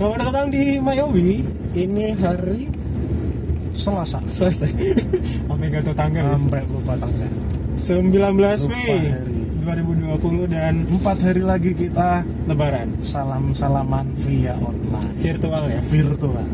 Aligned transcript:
Selamat 0.00 0.32
datang 0.32 0.48
di 0.48 0.80
Mayowi. 0.80 1.44
Ini 1.76 2.16
hari 2.16 2.72
Selasa 3.76 4.16
Selasa. 4.24 4.64
Sampai 5.44 5.68
gak 5.68 5.84
tahu 5.84 5.92
tanggal. 5.92 6.24
sampai 6.40 6.64
lupa 6.72 6.96
tanggal 6.96 7.28
19 7.76 8.08
Lupa 8.08 8.40
Mei 8.72 8.96
hari. 9.12 9.36
2020 9.60 10.56
dan 10.56 10.88
empat 10.88 11.20
hari 11.20 11.44
lagi 11.44 11.76
kita 11.76 12.24
Lebaran 12.48 12.96
salam 13.04 13.52
salaman 13.52 14.08
via 14.24 14.56
online 14.56 15.20
virtual 15.20 15.68
ya. 15.68 15.84
virtual 15.84 16.48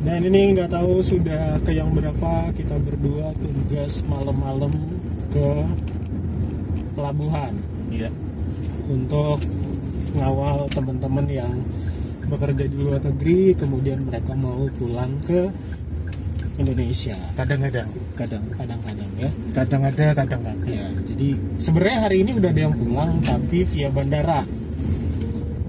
Dan 0.00 0.24
ini 0.24 0.56
nggak 0.56 0.72
tahu 0.72 1.04
sudah 1.04 1.60
ke 1.60 1.76
yang 1.76 1.92
berapa 1.92 2.56
kita 2.56 2.80
berdua 2.80 3.36
tugas 3.36 4.00
malam-malam 4.08 4.72
ke 5.28 5.48
pelabuhan 6.96 7.52
iya 7.92 8.08
untuk 8.88 9.44
ngawal 10.16 10.64
teman-teman 10.72 11.28
yang 11.28 11.52
bekerja 12.26 12.64
di 12.66 12.76
luar 12.76 13.00
negeri 13.02 13.54
kemudian 13.54 14.02
mereka 14.02 14.34
mau 14.34 14.66
pulang 14.74 15.14
ke 15.22 15.48
Indonesia. 16.56 17.16
Kadang-kadang. 17.36 17.88
Kadang 18.16 18.44
kadang-kadang 18.56 19.10
ya. 19.20 19.30
Kadang 19.52 19.82
ada 19.84 20.06
kadang 20.16 20.40
enggak 20.40 20.58
ya 20.72 20.86
jadi 21.04 21.28
sebenarnya 21.56 21.98
hari 22.08 22.16
ini 22.24 22.30
udah 22.36 22.50
ada 22.52 22.62
yang 22.68 22.74
pulang 22.76 23.10
tapi 23.22 23.58
via 23.68 23.88
bandara. 23.92 24.40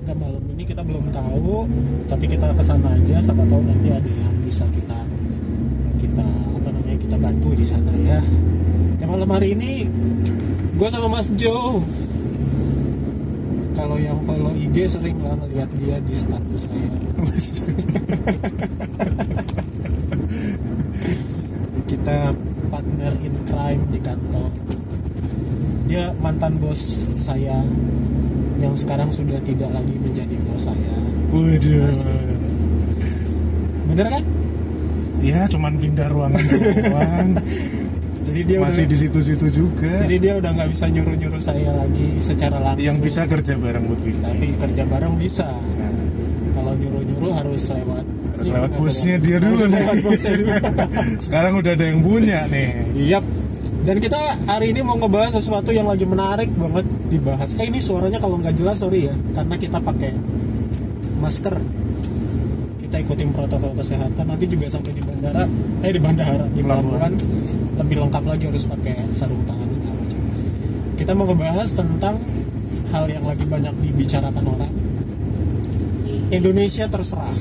Dan 0.08 0.16
malam 0.20 0.44
ini 0.56 0.64
kita 0.64 0.82
belum 0.84 1.12
tahu 1.12 1.68
tapi 2.08 2.26
kita 2.28 2.52
ke 2.56 2.64
sana 2.64 2.90
aja. 2.96 3.16
Siapa 3.20 3.44
tahu 3.48 3.62
nanti 3.64 3.90
ada 3.92 4.12
yang 4.12 4.36
bisa 4.44 4.64
kita 4.72 5.00
kita 6.00 6.26
apa 6.26 6.70
namanya 6.72 6.98
kita 7.00 7.18
bantu 7.20 7.50
di 7.54 7.66
sana 7.68 7.92
ya. 8.04 8.20
Dan 8.98 9.08
malam 9.12 9.30
hari 9.30 9.54
ini 9.54 9.86
gue 10.78 10.88
sama 10.88 11.08
Mas 11.10 11.28
Joe 11.36 11.84
kalau 13.78 14.02
yang 14.02 14.18
follow 14.26 14.50
IG 14.58 14.90
sering 14.90 15.22
lah 15.22 15.38
ngeliat 15.38 15.70
dia 15.78 16.02
di 16.02 16.18
status 16.18 16.66
saya. 16.66 16.98
Kita 21.86 22.34
partner 22.74 23.14
in 23.22 23.38
crime 23.46 23.86
di 23.94 24.02
kantor. 24.02 24.50
Dia 25.86 26.10
mantan 26.18 26.58
bos 26.58 27.06
saya 27.22 27.62
yang 28.58 28.74
sekarang 28.74 29.14
sudah 29.14 29.38
tidak 29.46 29.70
lagi 29.70 29.94
menjadi 30.02 30.34
bos 30.50 30.66
saya. 30.66 30.98
Waduh. 31.30 31.94
Bener 33.94 34.10
kan? 34.10 34.26
Ya 35.22 35.46
cuman 35.50 35.74
pindah 35.78 36.10
ruangan 36.14 36.44
doang 36.46 37.30
jadi 38.38 38.54
dia 38.54 38.60
masih 38.62 38.84
udah, 38.86 38.92
di 38.94 38.98
situ-situ 39.02 39.46
juga 39.50 39.94
jadi 40.06 40.16
dia 40.22 40.34
udah 40.38 40.52
nggak 40.54 40.70
bisa 40.78 40.86
nyuruh 40.94 41.16
nyuruh 41.18 41.42
saya 41.42 41.72
lagi 41.74 42.08
secara 42.22 42.58
langsung 42.62 42.86
yang 42.86 42.98
bisa 43.02 43.22
kerja 43.26 43.54
bareng 43.58 43.84
buat 43.90 44.02
kita 44.06 44.28
tapi 44.30 44.48
kerja 44.62 44.84
bareng 44.86 45.14
bisa 45.18 45.48
Nah, 45.58 45.94
kalau 46.54 46.74
nyuruh 46.78 47.02
nyuruh 47.02 47.32
harus 47.34 47.62
lewat 47.70 48.06
harus 48.06 48.46
Iya, 48.46 48.54
lewat 48.54 48.72
bener. 48.78 49.18
dia 49.26 49.38
dulu 49.42 49.64
nih 49.66 49.84
dulu. 49.90 50.10
sekarang 51.26 51.52
udah 51.58 51.72
ada 51.74 51.86
yang 51.90 52.00
punya 52.06 52.40
nih 52.46 52.70
Yap. 53.10 53.26
Dan 53.88 54.04
kita 54.04 54.20
hari 54.44 54.76
ini 54.76 54.84
mau 54.84 55.00
ngebahas 55.00 55.40
sesuatu 55.40 55.72
yang 55.72 55.88
lagi 55.88 56.04
menarik 56.04 56.52
banget 56.60 56.84
dibahas. 57.08 57.56
Eh 57.56 57.72
ini 57.72 57.80
suaranya 57.80 58.20
kalau 58.20 58.36
nggak 58.36 58.60
jelas 58.60 58.84
sorry 58.84 59.08
ya, 59.08 59.16
karena 59.32 59.56
kita 59.56 59.80
pakai 59.80 60.12
masker. 61.24 61.56
Kita 62.84 62.96
ikutin 63.00 63.32
protokol 63.32 63.72
kesehatan. 63.80 64.28
Nanti 64.28 64.44
juga 64.52 64.68
sampai 64.68 64.92
di 64.92 65.00
bandara, 65.00 65.48
eh 65.88 65.92
di 65.96 66.02
bandara 66.04 66.46
di 66.52 66.62
pelabuhan 66.68 67.16
lebih 67.78 67.96
lengkap 68.02 68.24
lagi 68.26 68.44
harus 68.50 68.66
pakai 68.66 68.96
sarung 69.14 69.46
tangan 69.46 69.70
segala 69.70 69.94
macam. 69.94 70.20
Kita 70.98 71.12
mau 71.14 71.26
ngebahas 71.30 71.70
tentang 71.78 72.16
hal 72.90 73.06
yang 73.06 73.26
lagi 73.26 73.46
banyak 73.46 73.74
dibicarakan 73.86 74.46
orang. 74.46 74.74
Indonesia 76.28 76.86
terserah. 76.90 77.38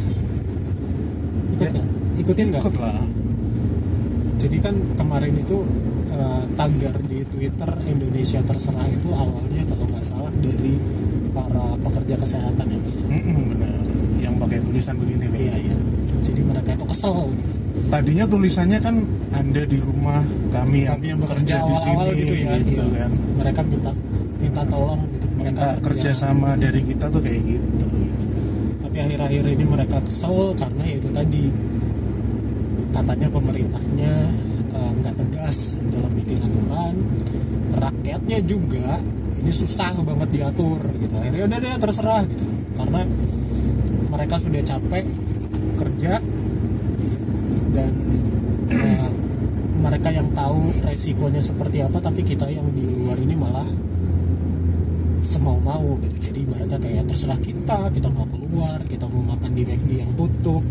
Ikut 1.57 1.73
Ya. 1.73 1.83
Ikutin 2.17 2.53
nggak? 2.53 2.65
ikut 2.65 2.77
lah 2.81 3.01
Jadi 4.37 4.57
kan 4.61 4.77
kemarin 4.97 5.33
itu 5.41 5.65
eh, 6.13 6.43
tagar 6.53 6.97
di 7.09 7.25
Twitter 7.33 7.71
Indonesia 7.89 8.41
terserah 8.45 8.89
itu 8.89 9.09
awalnya 9.13 9.65
kalau 9.65 9.85
nggak 9.89 10.05
salah 10.05 10.33
dari 10.45 10.77
para 11.33 11.77
pekerja 11.81 12.15
kesehatan 12.21 12.67
ya 12.69 12.79
ya? 12.85 13.09
Mm-mm, 13.09 13.57
benar 13.57 13.73
yang 14.21 14.35
pakai 14.37 14.59
tulisan 14.65 14.97
begini 15.01 15.29
nih 15.29 15.41
Iya 15.49 15.57
iya. 15.65 15.77
Jadi 16.25 16.41
mereka 16.45 16.71
itu 16.77 16.85
kesel. 16.85 17.33
Gitu. 17.33 17.56
Tadinya 17.87 18.25
tulisannya 18.27 18.79
kan 18.83 18.97
anda 19.31 19.63
di 19.63 19.79
rumah 19.79 20.21
kami 20.51 20.89
yang, 20.89 20.99
Kami 20.99 21.07
yang 21.13 21.21
bekerja 21.23 21.57
di 21.63 21.75
sini 21.79 21.95
awal-awal 21.95 22.19
gitu 22.19 22.35
ya. 22.35 22.53
gitu 22.61 22.83
iya. 22.83 22.99
kan 23.07 23.13
Mereka 23.37 23.61
minta 23.69 23.93
minta 24.41 24.63
tolong 24.67 25.01
gitu. 25.07 25.27
Mereka 25.37 25.51
minta 25.51 25.69
kerja 25.85 26.11
sama 26.17 26.51
dari 26.59 26.81
kita 26.83 27.07
tuh 27.13 27.21
kayak 27.23 27.43
gitu 27.45 27.87
Tapi 28.83 28.97
akhir-akhir 28.97 29.43
ini 29.53 29.65
mereka 29.65 29.97
kesel 30.03 30.57
karena 30.57 30.83
ya 30.89 30.95
itu 30.99 31.09
tadi 31.13 31.45
katanya 32.97 33.29
pemerintahnya 33.29 34.15
eh, 34.73 34.91
nggak 35.05 35.15
tegas 35.21 35.77
dalam 35.93 36.13
bikin 36.17 36.39
aturan, 36.41 36.95
rakyatnya 37.77 38.39
juga 38.49 38.89
ini 39.45 39.53
susah 39.53 39.93
banget 40.01 40.29
diatur 40.33 40.81
gitu. 40.97 41.15
Akhirnya 41.21 41.45
udah 41.45 41.59
deh 41.61 41.75
terserah 41.77 42.23
gitu. 42.25 42.45
Karena 42.77 43.01
mereka 44.11 44.35
sudah 44.41 44.63
capek 44.65 45.05
kerja 45.77 46.13
dan 47.77 47.93
eh, 48.73 49.09
mereka 49.77 50.09
yang 50.09 50.33
tahu 50.33 50.73
resikonya 50.81 51.45
seperti 51.45 51.85
apa, 51.85 52.01
tapi 52.01 52.25
kita 52.25 52.49
yang 52.49 52.67
di 52.73 52.89
luar 52.89 53.21
ini 53.21 53.37
malah 53.37 53.69
semau 55.27 55.59
mau 55.59 55.99
gitu 56.07 56.31
jadi 56.31 56.39
ibaratnya 56.47 56.79
kayak 56.79 57.05
terserah 57.11 57.41
kita 57.43 57.91
kita 57.91 58.09
mau 58.15 58.25
keluar 58.31 58.79
kita 58.87 59.11
mau 59.11 59.35
makan 59.35 59.51
di 59.59 59.63
McD 59.67 59.91
yang 60.07 60.13
tutup 60.15 60.63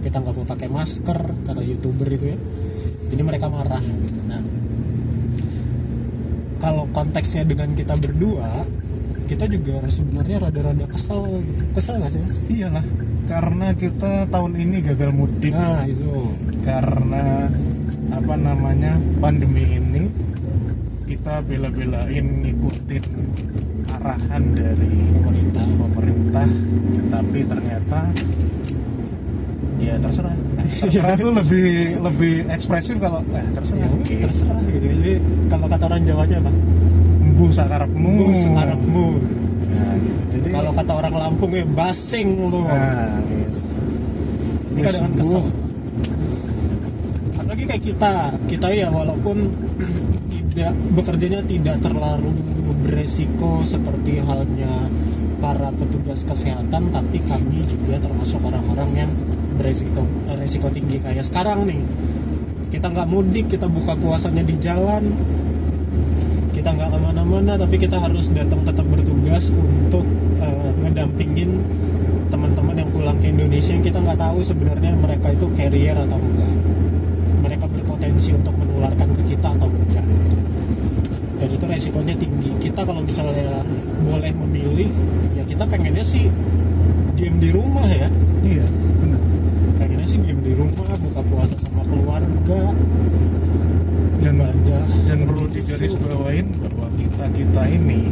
kita 0.00 0.16
nggak 0.16 0.32
mau 0.32 0.46
pakai 0.48 0.68
masker 0.72 1.20
kata 1.44 1.60
youtuber 1.60 2.08
itu 2.08 2.32
ya 2.32 2.38
jadi 3.12 3.22
mereka 3.22 3.52
marah 3.52 3.84
gitu. 3.84 4.20
nah 4.24 4.40
kalau 6.56 6.88
konteksnya 6.96 7.44
dengan 7.44 7.76
kita 7.76 7.94
berdua 8.00 8.64
kita 9.28 9.44
juga 9.44 9.84
sebenarnya 9.92 10.48
rada-rada 10.48 10.86
kesel 10.88 11.44
kesel 11.76 12.00
nggak 12.00 12.12
sih 12.16 12.20
mas? 12.24 12.36
iyalah 12.48 12.84
karena 13.26 13.68
kita 13.74 14.30
tahun 14.30 14.52
ini 14.54 14.76
gagal 14.86 15.10
mudik. 15.10 15.52
Nah 15.52 15.82
itu. 15.84 16.30
Karena 16.62 17.50
apa 18.14 18.34
namanya 18.38 18.96
pandemi 19.18 19.76
ini 19.76 20.06
kita 21.06 21.42
bela-belain 21.42 22.26
ngikutin 22.42 23.04
arahan 23.98 24.44
dari 24.54 24.94
pemerintah. 25.10 25.66
pemerintah. 25.66 26.48
Tapi 27.10 27.38
ternyata 27.46 28.00
ya 29.82 29.94
terserah. 29.98 30.34
Terserah 30.86 31.14
tuh 31.18 31.32
lebih 31.34 31.70
lebih 32.02 32.34
ekspresif 32.50 32.96
kalau 33.02 33.20
ya 33.34 33.42
terserah. 33.54 33.90
Udah, 33.90 34.18
terserah. 34.30 34.58
Gitu 34.70 34.86
jadi 34.86 35.12
kalau 35.50 35.66
kata 35.66 35.84
orang 35.90 36.02
Jawanya 36.06 36.36
apa? 36.46 36.52
Embuh 37.26 37.50
sakarepmu. 37.50 38.10
Mu 38.10 38.26
sekarangmu 38.32 39.06
gitu. 39.18 39.45
Jadi 40.36 40.48
kalau 40.52 40.70
kata 40.76 40.92
orang 40.92 41.14
Lampung 41.16 41.52
ya 41.56 41.64
basing 41.64 42.28
lu 42.36 42.60
nah, 42.68 43.16
gitu. 43.24 43.60
ini 44.76 44.80
kadang 44.84 45.04
embuh. 45.08 45.18
kesel 45.20 45.44
apalagi 47.32 47.62
kayak 47.64 47.82
kita 47.82 48.12
kita 48.52 48.68
ya 48.76 48.88
walaupun 48.92 49.36
tidak 50.52 50.72
bekerjanya 50.92 51.40
tidak 51.44 51.76
terlalu 51.80 52.32
beresiko 52.84 53.64
seperti 53.64 54.20
halnya 54.20 54.88
para 55.40 55.68
petugas 55.74 56.24
kesehatan 56.24 56.92
tapi 56.92 57.18
kami 57.24 57.60
juga 57.68 58.00
termasuk 58.00 58.40
orang-orang 58.40 58.90
yang 59.06 59.10
beresiko 59.56 60.04
resiko 60.36 60.68
tinggi 60.72 61.00
kayak 61.00 61.24
sekarang 61.24 61.64
nih 61.64 61.80
kita 62.72 62.92
nggak 62.92 63.08
mudik 63.08 63.46
kita 63.48 63.68
buka 63.68 63.96
puasanya 63.96 64.44
di 64.44 64.56
jalan 64.60 65.12
kita 66.66 66.82
nggak 66.82 66.90
ke 66.90 66.98
mana-mana 66.98 67.52
tapi 67.54 67.78
kita 67.78 67.94
harus 67.94 68.26
datang 68.34 68.58
tetap 68.66 68.82
bertugas 68.90 69.54
untuk 69.54 70.02
eh, 70.42 70.70
ngedampingin 70.82 71.62
teman-teman 72.26 72.82
yang 72.82 72.90
pulang 72.90 73.14
ke 73.22 73.30
Indonesia 73.30 73.70
yang 73.70 73.86
kita 73.86 74.02
nggak 74.02 74.18
tahu 74.18 74.42
sebenarnya 74.42 74.98
mereka 74.98 75.30
itu 75.30 75.46
carrier 75.54 75.94
atau 75.94 76.18
enggak. 76.18 76.54
Mereka 77.46 77.64
berpotensi 77.70 78.34
untuk 78.34 78.50
menularkan 78.58 79.14
ke 79.14 79.22
kita 79.30 79.46
atau 79.46 79.70
enggak. 79.70 80.06
Dan 81.38 81.48
itu 81.54 81.64
resikonya 81.70 82.14
tinggi. 82.18 82.50
Kita 82.58 82.82
kalau 82.82 82.98
misalnya 82.98 83.62
boleh 84.02 84.34
memilih 84.34 84.90
ya 85.38 85.46
kita 85.46 85.62
pengennya 85.70 86.02
sih 86.02 86.26
diem 87.14 87.38
di 87.38 87.54
rumah 87.54 87.86
ya. 87.86 88.10
Iya 88.42 88.66
benar. 89.06 89.22
Pengennya 89.78 90.06
sih 90.10 90.18
diem 90.18 90.42
di 90.42 90.50
rumah 90.58 90.98
buka 90.98 91.22
puasa 91.30 91.54
sama 91.62 91.86
keluarga. 91.86 92.74
Dan 94.18 94.34
ibadah 94.42 94.86
dan 95.06 95.18
perlu 95.22 95.45
digarisbawain 95.66 96.46
bahwa 96.62 96.86
kita 96.94 97.26
kita 97.34 97.66
ini 97.66 98.06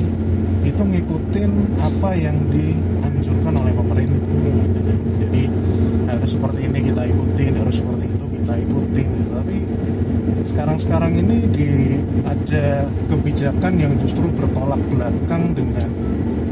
itu 0.67 0.83
ngikutin 0.83 1.79
apa 1.79 2.11
yang 2.19 2.35
dianjurkan 2.51 3.55
oleh 3.55 3.71
pemerintah 3.71 4.19
jadi 5.23 5.47
harus 6.11 6.35
seperti 6.35 6.67
ini 6.67 6.91
kita 6.91 7.07
ikutin 7.15 7.55
harus 7.55 7.79
seperti 7.79 8.11
itu 8.11 8.27
kita 8.43 8.59
ikutin 8.59 9.07
tapi 9.31 9.63
sekarang-sekarang 10.51 11.15
ini 11.15 11.47
di 11.55 11.95
ada 12.27 12.91
kebijakan 13.07 13.79
yang 13.79 13.95
justru 14.03 14.27
bertolak 14.35 14.83
belakang 14.91 15.55
dengan 15.55 15.87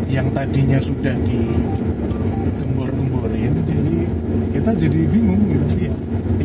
yang 0.07 0.31
tadinya 0.31 0.79
sudah 0.79 1.19
digembor-gemborin 1.27 3.59
jadi 3.67 4.07
kita 4.55 4.71
jadi 4.79 5.03
bingung. 5.11 5.52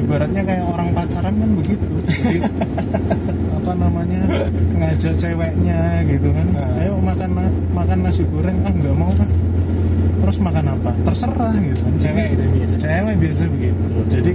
Ibaratnya 0.08 0.40
kayak 0.40 0.64
orang 0.64 0.90
pacaran 0.96 1.36
kan 1.36 1.50
begitu. 1.60 1.86
Jadi 2.08 2.40
apa 3.60 3.72
namanya 3.76 4.22
ngajak 4.80 5.14
ceweknya 5.20 5.80
gitu 6.08 6.32
kan. 6.32 6.48
Nah. 6.56 6.80
ayo 6.80 6.96
makan 7.04 7.30
makan 7.76 8.00
nasi 8.08 8.24
goreng. 8.32 8.56
Ah 8.64 8.72
nggak 8.72 8.96
mau 8.96 9.12
kan 9.12 9.28
terus 10.24 10.40
makan 10.40 10.66
apa? 10.80 10.92
Terserah 11.04 11.54
gitu 11.60 11.80
kan. 11.84 11.94
Cewek 12.00 12.24
Jadi- 12.24 12.36
itu 12.40 12.44
biasa. 12.56 12.74
cewek 12.80 13.16
biasa 13.20 13.44
begitu. 13.52 13.84
Jadi 14.08 14.32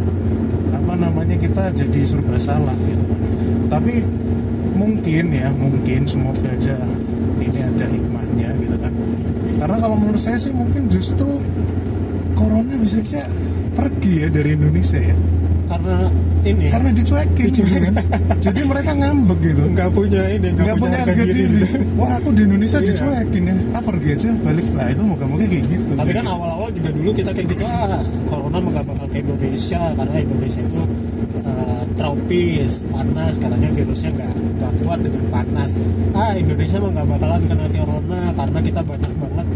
apa 0.76 0.92
namanya 0.92 1.36
kita 1.40 1.64
jadi 1.72 2.00
serba 2.04 2.36
salah 2.36 2.76
gitu. 2.84 3.04
Tapi 3.72 4.04
mungkin 4.76 5.24
ya 5.32 5.48
mungkin 5.56 6.04
semoga 6.04 6.52
aja 6.52 6.76
ini 7.40 7.60
ada 7.64 7.88
hikmahnya 7.88 8.48
gitu 8.60 8.76
kan. 8.76 8.92
Karena 9.56 9.76
kalau 9.80 9.96
menurut 9.96 10.20
saya 10.20 10.36
sih 10.36 10.52
mungkin 10.52 10.92
justru 10.92 11.40
corona 12.36 12.76
bisa 12.76 13.00
bisa 13.00 13.20
pergi 13.72 14.20
ya 14.20 14.28
dari 14.28 14.52
Indonesia 14.52 15.00
ya 15.00 15.16
karena 15.72 15.96
ini. 16.42 16.66
Karena 16.68 16.90
dicuekin. 16.92 17.48
Gitu 17.48 17.60
kan. 17.64 17.92
jadi 18.44 18.60
mereka 18.66 18.90
ngambek 18.92 19.38
gitu. 19.40 19.62
Nggak 19.72 19.88
punya 19.94 20.22
ini 20.28 20.48
nggak 20.52 20.76
punya 20.76 20.96
harga 21.00 21.24
diri. 21.24 21.64
wah 21.96 22.10
aku 22.20 22.28
di 22.36 22.42
Indonesia 22.44 22.78
Iya. 22.82 22.88
dicuekin 22.92 23.42
ya. 23.48 23.56
Ah 23.72 23.82
pergi 23.82 24.08
aja 24.12 24.28
balik. 24.44 24.66
Nah 24.76 24.86
itu 24.92 25.02
moga-moga 25.02 25.44
kayak 25.48 25.64
gitu. 25.70 25.92
Tapi 25.96 26.12
kan 26.12 26.24
awal-awal 26.28 26.68
juga 26.74 26.90
dulu 26.92 27.10
kita 27.16 27.30
kayak 27.32 27.48
gitu 27.56 27.64
ah 27.64 28.00
corona 28.28 28.56
nggak 28.60 28.84
bakal 28.84 29.06
ke 29.08 29.16
Indonesia? 29.24 29.80
Karena 29.96 30.16
Indonesia 30.20 30.60
itu 30.60 30.80
tropis 32.02 32.82
panas 32.90 33.34
katanya 33.38 33.70
virusnya 33.70 34.10
nggak 34.10 34.30
nggak 34.58 34.72
kuat 34.82 34.98
dengan 35.06 35.24
panas 35.30 35.70
ah 36.18 36.34
Indonesia 36.34 36.76
mah 36.82 36.90
nggak 36.90 37.06
bakalan 37.14 37.42
kena 37.46 37.66
corona 37.70 38.20
karena 38.34 38.58
kita 38.58 38.80
banyak 38.82 39.12
banget 39.22 39.46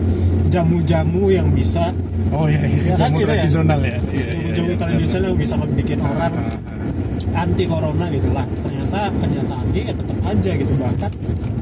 jamu-jamu 0.54 1.22
yang 1.26 1.48
bisa 1.50 1.90
oh 2.30 2.46
iya 2.46 2.62
iya 2.70 2.82
Ya 2.86 2.94
kan 2.94 3.10
jamu 3.10 3.18
ya? 3.18 3.26
tradisional 3.26 3.80
ya 3.82 3.98
Iya, 4.14 4.26
iya, 4.30 4.30
jamu-jamu 4.54 4.70
iya. 4.70 4.78
tradisional 4.78 5.26
yang 5.34 5.38
bisa 5.42 5.54
bikin 5.74 5.98
orang 5.98 6.32
Ah, 6.38 6.54
ah. 6.54 7.42
anti 7.42 7.64
corona 7.66 8.06
gitu 8.14 8.28
lah 8.30 8.46
ternyata 8.62 8.98
kenyataannya 9.10 9.80
ya 9.82 9.92
tetap 9.92 10.18
aja 10.22 10.50
gitu 10.54 10.72
bahkan 10.78 11.10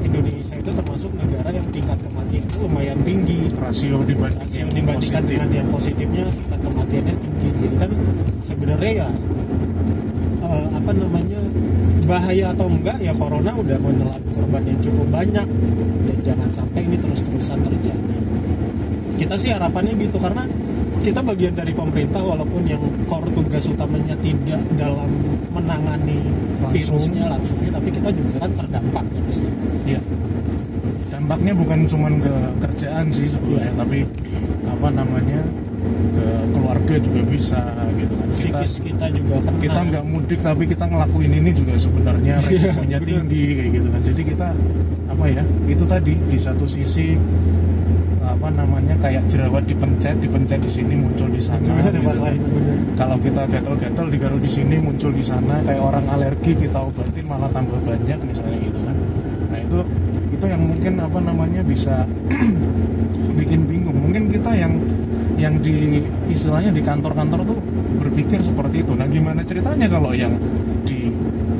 Indonesia 0.05 0.55
itu 0.55 0.69
termasuk 0.69 1.11
negara 1.17 1.49
yang 1.49 1.67
tingkat 1.73 1.97
kematian 1.97 2.43
itu 2.45 2.55
lumayan 2.61 2.97
tinggi 3.01 3.39
rasio 3.57 4.05
dibanding 4.05 4.49
yang 4.53 4.69
yang 4.69 4.69
dibandingkan 4.71 5.01
positif. 5.25 5.33
dengan 5.33 5.49
yang 5.49 5.67
positifnya 5.73 6.25
tingkat 6.29 6.59
kematiannya 6.61 7.15
tinggi 7.17 7.49
jadi 7.57 7.75
kan 7.81 7.91
sebenarnya 8.45 8.91
ya 9.01 9.09
eh, 10.45 10.67
apa 10.69 10.91
namanya 10.93 11.39
bahaya 12.05 12.53
atau 12.53 12.69
enggak 12.69 12.97
ya 13.01 13.13
corona 13.17 13.51
udah 13.57 13.77
menelan 13.81 14.21
korban 14.37 14.63
yang 14.69 14.79
cukup 14.85 15.07
banyak 15.09 15.47
gitu. 15.49 15.83
dan 16.05 16.17
jangan 16.21 16.49
sampai 16.53 16.81
ini 16.85 16.97
terus-terusan 17.01 17.59
terjadi 17.65 18.15
kita 19.15 19.35
sih 19.39 19.49
harapannya 19.49 19.93
gitu 19.97 20.17
karena 20.21 20.43
kita 21.05 21.21
bagian 21.21 21.53
dari 21.53 21.69
pemerintah 21.69 22.17
walaupun 22.17 22.65
yang 22.65 22.81
core 23.05 23.29
tugas 23.37 23.69
utamanya 23.69 24.17
tidak 24.25 24.61
dalam 24.73 25.09
menangani 25.53 26.17
Langsung. 26.59 26.97
virusnya 26.97 27.29
langsungnya 27.29 27.71
tapi 27.77 27.89
kita 27.93 28.09
juga 28.09 28.33
kan 28.41 28.51
terdampak 28.57 29.05
ya. 29.13 29.21
Iya. 29.85 30.01
Dampaknya 31.13 31.53
bukan 31.53 31.79
cuma 31.85 32.09
ke 32.09 32.33
kerjaan 32.57 33.05
sih 33.13 33.29
sebetulnya, 33.29 33.69
Iya. 33.69 33.77
tapi 33.77 33.99
apa 34.65 34.87
namanya 34.89 35.41
ke 36.15 36.27
keluarga 36.51 36.95
juga 37.01 37.21
bisa 37.27 37.61
gitu 37.95 38.13
kan. 38.15 38.27
Kita 38.29 38.59
psikis 38.61 38.73
kita 38.83 39.05
juga 39.13 39.35
kena. 39.41 39.59
kita 39.61 39.79
nggak 39.91 40.03
mudik 40.05 40.39
tapi 40.41 40.63
kita 40.67 40.85
ngelakuin 40.87 41.31
ini 41.31 41.51
juga 41.51 41.73
sebenarnya 41.77 42.35
Iya, 42.41 42.47
resikonya 42.49 42.99
tinggi 43.01 43.43
kayak 43.55 43.71
gitu 43.73 43.87
kan. 43.91 44.01
Jadi 44.03 44.21
kita 44.23 44.47
apa 45.09 45.25
ya? 45.29 45.43
Itu 45.69 45.83
tadi 45.87 46.13
di 46.17 46.37
satu 46.37 46.65
sisi 46.65 47.15
apa 48.25 48.49
namanya 48.49 48.97
kayak 48.99 49.23
jerawat 49.29 49.63
dipencet 49.69 50.17
dipencet 50.17 50.57
di 50.57 50.67
sini 50.67 50.93
muncul 50.97 51.29
di 51.29 51.37
sana 51.37 51.61
gitu 51.61 52.01
kan. 52.01 52.17
lain 52.19 52.41
kalau 52.97 53.17
kita 53.21 53.41
gatal-gatal 53.45 54.05
ditaruh 54.09 54.41
di 54.41 54.49
sini 54.49 54.75
muncul 54.81 55.13
di 55.13 55.21
sana 55.21 55.61
kayak 55.61 55.79
orang 55.79 56.05
alergi 56.09 56.57
kita 56.57 56.77
obatin 56.81 57.25
malah 57.29 57.47
tambah 57.53 57.77
banyak 57.85 58.19
misalnya 58.25 58.57
gitu 58.59 58.79
kan 58.81 58.95
nah 59.53 59.59
itu 59.61 59.79
itu 60.35 60.45
yang 60.49 60.61
mungkin 60.67 60.93
apa 60.99 61.19
namanya 61.21 61.61
bisa 61.63 62.03
bikin 63.39 63.61
bingung 63.69 63.97
mungkin 64.03 64.27
kita 64.27 64.51
yang 64.57 64.73
yang 65.35 65.54
di 65.65 65.97
istilahnya 66.29 66.69
di 66.69 66.79
kantor-kantor 66.79 67.39
tuh 67.43 67.57
berpikir 67.97 68.39
seperti 68.39 68.85
itu 68.85 68.93
nah 68.93 69.07
gimana 69.07 69.41
ceritanya 69.41 69.89
kalau 69.89 70.13
yang 70.13 70.37
di 70.83 71.09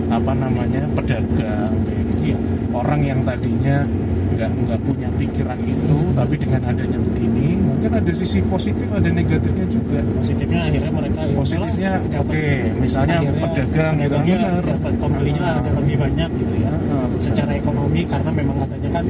apa 0.08 0.32
namanya 0.32 0.86
pedagang 0.94 1.74
gitu 1.84 2.14
Iya. 2.24 2.38
orang 2.72 3.02
yang 3.02 3.20
tadinya 3.22 3.86
nggak 4.32 4.52
nggak 4.58 4.80
punya 4.82 5.08
pikiran 5.16 5.56
itu 5.62 5.98
tapi 6.12 6.36
dengan 6.36 6.62
adanya 6.66 7.00
begini 7.00 7.56
mungkin 7.56 7.88
ada 7.90 8.12
sisi 8.12 8.44
positif 8.44 8.84
ada 8.90 9.08
negatifnya 9.08 9.64
juga 9.66 10.02
positifnya 10.12 10.60
akhirnya 10.66 10.92
mereka 10.92 11.20
ya 11.22 11.36
positifnya 11.36 11.92
oke 11.98 12.12
dapat- 12.12 12.76
misalnya 12.78 13.16
akhirnya 13.16 13.42
pedagang 13.46 13.96
gitu 13.96 14.18
benar. 14.18 14.64
dapat 14.66 14.94
pembelinya 14.98 15.44
Ah. 15.46 15.60
ada 15.62 15.72
lebih 15.72 15.96
banyak 15.98 16.30
gitu 16.36 16.56
ya 16.58 16.72
betul. 16.74 17.06
secara 17.22 17.52
ekonomi 17.54 18.02
karena 18.04 18.32
memang 18.32 18.58
katanya 18.60 18.90
kan 18.92 19.06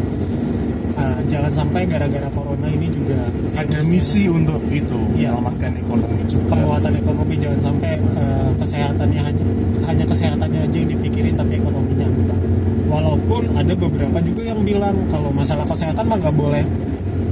ah, 0.96 1.20
jangan 1.26 1.52
sampai 1.52 1.82
gara-gara 1.86 2.30
corona 2.30 2.68
ini 2.68 2.88
juga 2.88 3.18
ada 3.54 3.80
misi 3.84 4.28
untuk 4.28 4.60
itu 4.70 4.96
Iya. 5.14 5.32
menyelamatkan 5.32 5.72
ekonomi 5.76 6.22
juga. 6.26 6.48
Penguatan 6.52 6.94
ekonomi 6.96 7.36
jangan 7.36 7.60
sampai 7.62 7.92
eh, 7.96 8.50
kesehatannya 8.60 9.22
hanya 9.22 9.46
hanya 9.86 10.06
kesehatannya 10.06 10.60
aja 10.66 10.78
yang 10.78 10.90
dipikirin 10.92 11.34
tapi 11.36 11.54
ekonominya 11.58 12.08
enggak. 12.08 12.40
Walaupun 12.86 13.44
ada 13.54 13.74
beberapa 13.74 14.18
juga 14.22 14.42
yang 14.46 14.62
bilang 14.62 14.96
kalau 15.10 15.30
masalah 15.30 15.66
kesehatan 15.66 16.06
mah 16.06 16.18
nggak 16.18 16.36
boleh. 16.36 16.64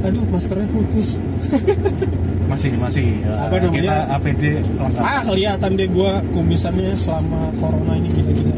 Aduh 0.03 0.23
maskernya 0.27 0.67
putus. 0.69 1.15
Masih 2.51 2.75
masih. 2.77 3.07
Uh, 3.25 3.49
Apa 3.49 3.55
namanya? 3.57 3.73
kita 3.73 3.95
APD 4.13 4.43
lengkap. 4.77 5.01
Ah 5.01 5.21
kelihatan 5.25 5.71
deh 5.73 5.89
gua 5.89 6.21
kumisannya 6.29 6.93
selama 6.93 7.49
corona 7.57 7.97
ini 7.97 8.13
gila-gila 8.13 8.53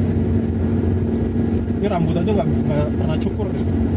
ini 1.85 1.93
rambut 1.93 2.17
aja 2.17 2.31
nggak 2.33 2.49
pernah 2.97 3.17
cukur 3.21 3.45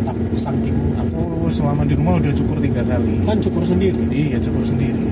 tak 0.05 0.17
saking 0.37 0.77
aku 1.01 1.49
selama 1.49 1.89
di 1.89 1.97
rumah 1.97 2.21
udah 2.21 2.33
cukur 2.37 2.61
tiga 2.61 2.85
kali. 2.85 3.17
Kan 3.25 3.41
cukur 3.41 3.65
sendiri? 3.65 3.97
Iya 4.13 4.37
cukur 4.45 4.61
sendiri. 4.61 5.09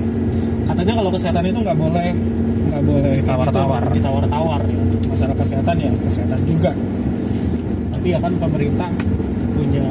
Katanya 0.61 0.93
kalau 1.01 1.09
kesehatan 1.09 1.41
itu 1.49 1.57
nggak 1.65 1.73
boleh 1.73 2.09
nggak 2.69 2.83
boleh 2.85 3.13
Ditawar-tawar. 3.25 3.81
gitu, 3.89 3.97
ditawar-tawar 3.97 4.61
ya. 4.61 4.77
Masalah 5.09 5.35
kesehatan 5.41 5.75
ya 5.81 5.89
kesehatan 6.05 6.39
juga. 6.45 6.71
Tapi 7.97 8.07
ya 8.13 8.19
kan 8.21 8.33
pemerintah 8.37 8.89
punya 9.57 9.85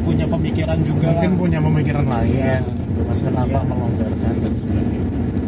punya 0.00 0.24
pemikiran 0.24 0.78
juga 0.80 1.12
mungkin 1.12 1.30
lah, 1.36 1.40
punya 1.44 1.58
pemikiran 1.60 2.06
lain. 2.08 2.62
Gitu 2.64 3.00
kan 3.04 3.16
kenapa 3.20 3.52
Iya. 3.52 3.68
melonggarkan 3.68 4.34
dan 4.40 4.52
sebagainya. 4.56 5.00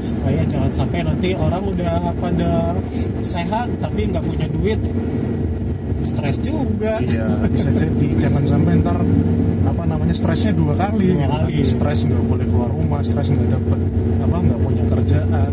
Supaya 0.04 0.40
jangan 0.44 0.70
sampai 0.76 1.00
nanti 1.08 1.28
orang 1.32 1.62
udah 1.64 1.96
pada 2.20 2.50
sehat 3.24 3.72
tapi 3.80 4.12
nggak 4.12 4.24
punya 4.28 4.44
duit 4.52 4.80
stres 6.02 6.36
juga 6.38 6.98
Iya, 6.98 7.26
bisa 7.46 7.70
jadi 7.70 8.06
jangan 8.18 8.42
sampai 8.42 8.72
ntar 8.82 8.98
apa 9.62 9.82
namanya 9.86 10.14
stresnya 10.14 10.52
dua 10.52 10.74
kali, 10.74 11.14
Dua 11.14 11.22
gitu. 11.22 11.32
kali. 11.32 11.56
stres 11.62 11.98
nggak 12.04 12.22
boleh 12.22 12.46
keluar 12.46 12.70
rumah, 12.70 13.00
stres 13.00 13.28
nggak 13.30 13.48
dapet 13.48 13.80
apa 14.20 14.36
nggak 14.38 14.60
punya 14.60 14.84
kerjaan, 14.86 15.50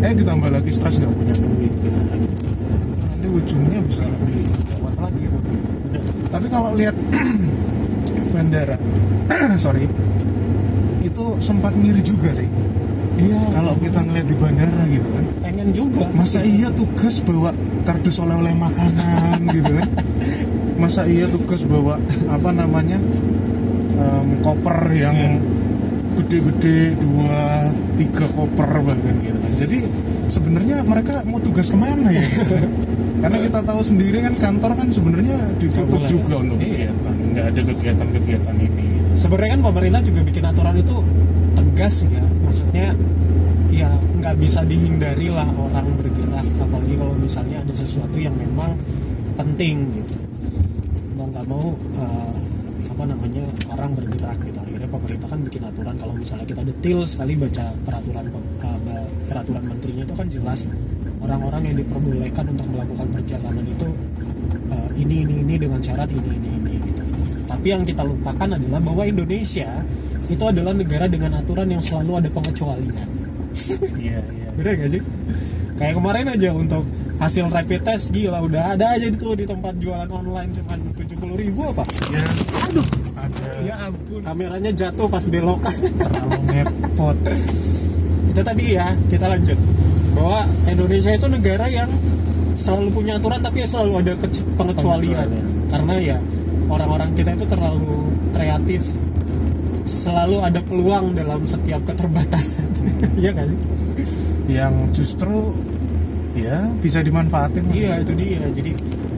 eh 0.00 0.12
ditambah 0.12 0.50
lagi 0.50 0.70
stres 0.70 0.94
nggak 0.98 1.12
punya 1.12 1.34
duit, 1.34 1.72
gitu. 1.72 2.00
nanti 3.00 3.26
ujungnya 3.26 3.78
bisa 3.82 4.02
lebih 4.04 4.42
gawat 4.68 4.94
lagi 5.00 5.24
tuh. 5.26 5.42
Tapi 6.28 6.46
kalau 6.50 6.70
lihat 6.74 6.96
bandara, 8.34 8.76
sorry, 9.64 9.86
itu 11.00 11.24
sempat 11.38 11.72
ngiri 11.74 12.02
juga 12.02 12.30
sih. 12.34 12.48
iya 13.14 13.38
Kalau 13.54 13.78
kita 13.78 14.02
ngeliat 14.02 14.26
di 14.26 14.34
bandara 14.34 14.82
gitu 14.90 15.08
kan, 15.08 15.24
pengen 15.40 15.68
juga 15.70 16.04
masa 16.10 16.42
iya 16.42 16.66
tugas 16.74 17.22
bawa 17.22 17.54
kardus 17.84 18.16
oleh-oleh 18.18 18.52
makanan 18.52 19.38
gitu 19.54 19.70
kan. 19.70 19.88
Masa 20.74 21.04
iya 21.04 21.28
tugas 21.28 21.62
bawa 21.62 22.00
apa 22.26 22.50
namanya 22.50 22.98
em, 23.94 24.28
koper 24.40 24.78
yang 24.90 25.14
Iya. 25.14 25.38
gede-gede 26.14 26.78
dua 26.96 27.68
tiga 27.94 28.26
koper 28.28 28.70
bahkan 28.80 29.14
gitu 29.18 29.34
kan. 29.36 29.52
Jadi 29.56 29.78
sebenarnya 30.26 30.76
mereka 30.82 31.22
mau 31.24 31.38
tugas 31.38 31.66
ke 31.66 31.74
mana 31.74 32.06
ya? 32.08 32.22
Karena 33.22 33.38
kita 33.40 33.60
tahu 33.60 33.80
sendiri 33.80 34.20
kan 34.20 34.34
kantor 34.34 34.72
kan 34.74 34.88
sebenarnya 34.88 35.36
ditutup 35.56 35.96
boleh. 35.96 36.08
juga 36.08 36.34
untuk 36.38 36.58
Iya. 36.58 36.90
kegiatan 36.90 37.14
nggak 37.30 37.46
ada 37.46 37.60
kegiatan-kegiatan 37.64 38.56
ini. 38.58 38.84
Sebenarnya 39.14 39.50
kan 39.52 39.62
pemerintah 39.64 40.00
juga 40.02 40.20
bikin 40.22 40.44
aturan 40.44 40.76
itu 40.76 40.96
tegas 41.54 41.94
ya. 42.04 42.22
Maksudnya 42.42 42.86
ya 43.70 43.88
nggak 43.90 44.34
bisa 44.38 44.62
dihindari 44.62 45.28
lah 45.28 45.50
orang 45.50 45.86
bergerak 45.98 46.23
kalau 47.04 47.20
misalnya 47.20 47.60
ada 47.60 47.74
sesuatu 47.76 48.16
yang 48.16 48.32
memang 48.32 48.72
penting 49.36 49.92
gitu. 49.92 50.16
Mau 51.20 51.28
nggak 51.28 51.44
mau 51.44 51.76
eh, 52.00 52.32
apa 52.88 53.04
namanya 53.04 53.44
orang 53.68 53.92
bergerak 53.92 54.40
gitu. 54.40 54.56
Akhirnya 54.56 54.88
pemerintah 54.88 55.28
kan 55.28 55.40
bikin 55.44 55.62
aturan 55.68 55.94
kalau 56.00 56.14
misalnya 56.16 56.46
kita 56.48 56.62
detail 56.64 57.04
sekali 57.04 57.36
baca 57.36 57.76
peraturan 57.84 58.24
eh, 58.32 59.08
peraturan 59.28 59.64
menterinya 59.68 60.04
itu 60.08 60.14
kan 60.16 60.26
jelas. 60.32 60.60
Orang-orang 61.20 61.62
yang 61.68 61.76
diperbolehkan 61.84 62.44
untuk 62.56 62.66
melakukan 62.72 63.06
perjalanan 63.12 63.64
itu 63.68 63.88
eh, 64.72 64.90
ini 64.96 65.16
ini 65.28 65.34
ini 65.44 65.54
dengan 65.60 65.80
syarat 65.84 66.08
ini 66.08 66.30
ini 66.40 66.50
ini 66.56 66.74
gitu. 66.88 67.02
tapi 67.44 67.66
yang 67.68 67.84
kita 67.84 68.00
lupakan 68.00 68.48
adalah 68.56 68.80
bahwa 68.80 69.04
Indonesia 69.04 69.68
itu 70.24 70.40
adalah 70.40 70.72
negara 70.72 71.04
dengan 71.04 71.36
aturan 71.36 71.68
yang 71.68 71.84
selalu 71.84 72.24
ada 72.24 72.28
pengecualian. 72.32 73.08
Iya 74.00 74.20
iya. 74.24 74.48
Bener 74.56 74.72
gak 74.80 74.90
sih 74.96 75.02
kayak 75.74 75.94
kemarin 75.98 76.26
aja 76.30 76.50
untuk 76.54 76.84
hasil 77.18 77.46
rapid 77.46 77.80
test 77.86 78.10
gila 78.10 78.42
udah 78.42 78.74
ada 78.74 78.98
aja 78.98 79.06
itu 79.06 79.38
di 79.38 79.46
tempat 79.46 79.74
jualan 79.78 80.10
online 80.10 80.50
cuman 80.60 80.78
tujuh 80.98 81.16
puluh 81.18 81.36
ribu 81.38 81.60
apa? 81.70 81.84
Ya 82.10 82.26
aduh. 82.66 82.86
Ada. 83.14 83.46
Ya 83.62 83.74
ampun. 83.86 84.20
Kameranya 84.20 84.70
jatuh 84.74 85.06
pas 85.06 85.24
belok 85.26 85.60
terlalu 85.96 86.38
ngepot. 86.50 87.16
Itu 88.34 88.40
tadi 88.42 88.64
ya 88.74 88.92
kita 89.08 89.26
lanjut. 89.30 89.58
Bahwa 90.14 90.40
Indonesia 90.66 91.10
itu 91.14 91.26
negara 91.26 91.66
yang 91.70 91.90
selalu 92.54 92.88
punya 92.94 93.18
aturan 93.18 93.40
tapi 93.42 93.66
selalu 93.66 93.92
ada 94.02 94.12
pengecualian. 94.58 95.28
Karena 95.70 95.94
ya 95.98 96.18
orang-orang 96.70 97.10
kita 97.14 97.30
itu 97.34 97.46
terlalu 97.46 97.94
kreatif. 98.34 98.82
Selalu 99.84 100.36
ada 100.42 100.60
peluang 100.64 101.14
dalam 101.14 101.46
setiap 101.46 101.80
keterbatasan. 101.86 102.66
Iya 103.20 103.30
nggak 103.30 103.46
sih 103.52 103.83
yang 104.48 104.92
justru 104.92 105.54
ya 106.34 106.66
bisa 106.82 107.00
dimanfaatin 107.00 107.64
iya 107.70 108.02
itu 108.02 108.12
dia 108.12 108.42
jadi 108.50 108.72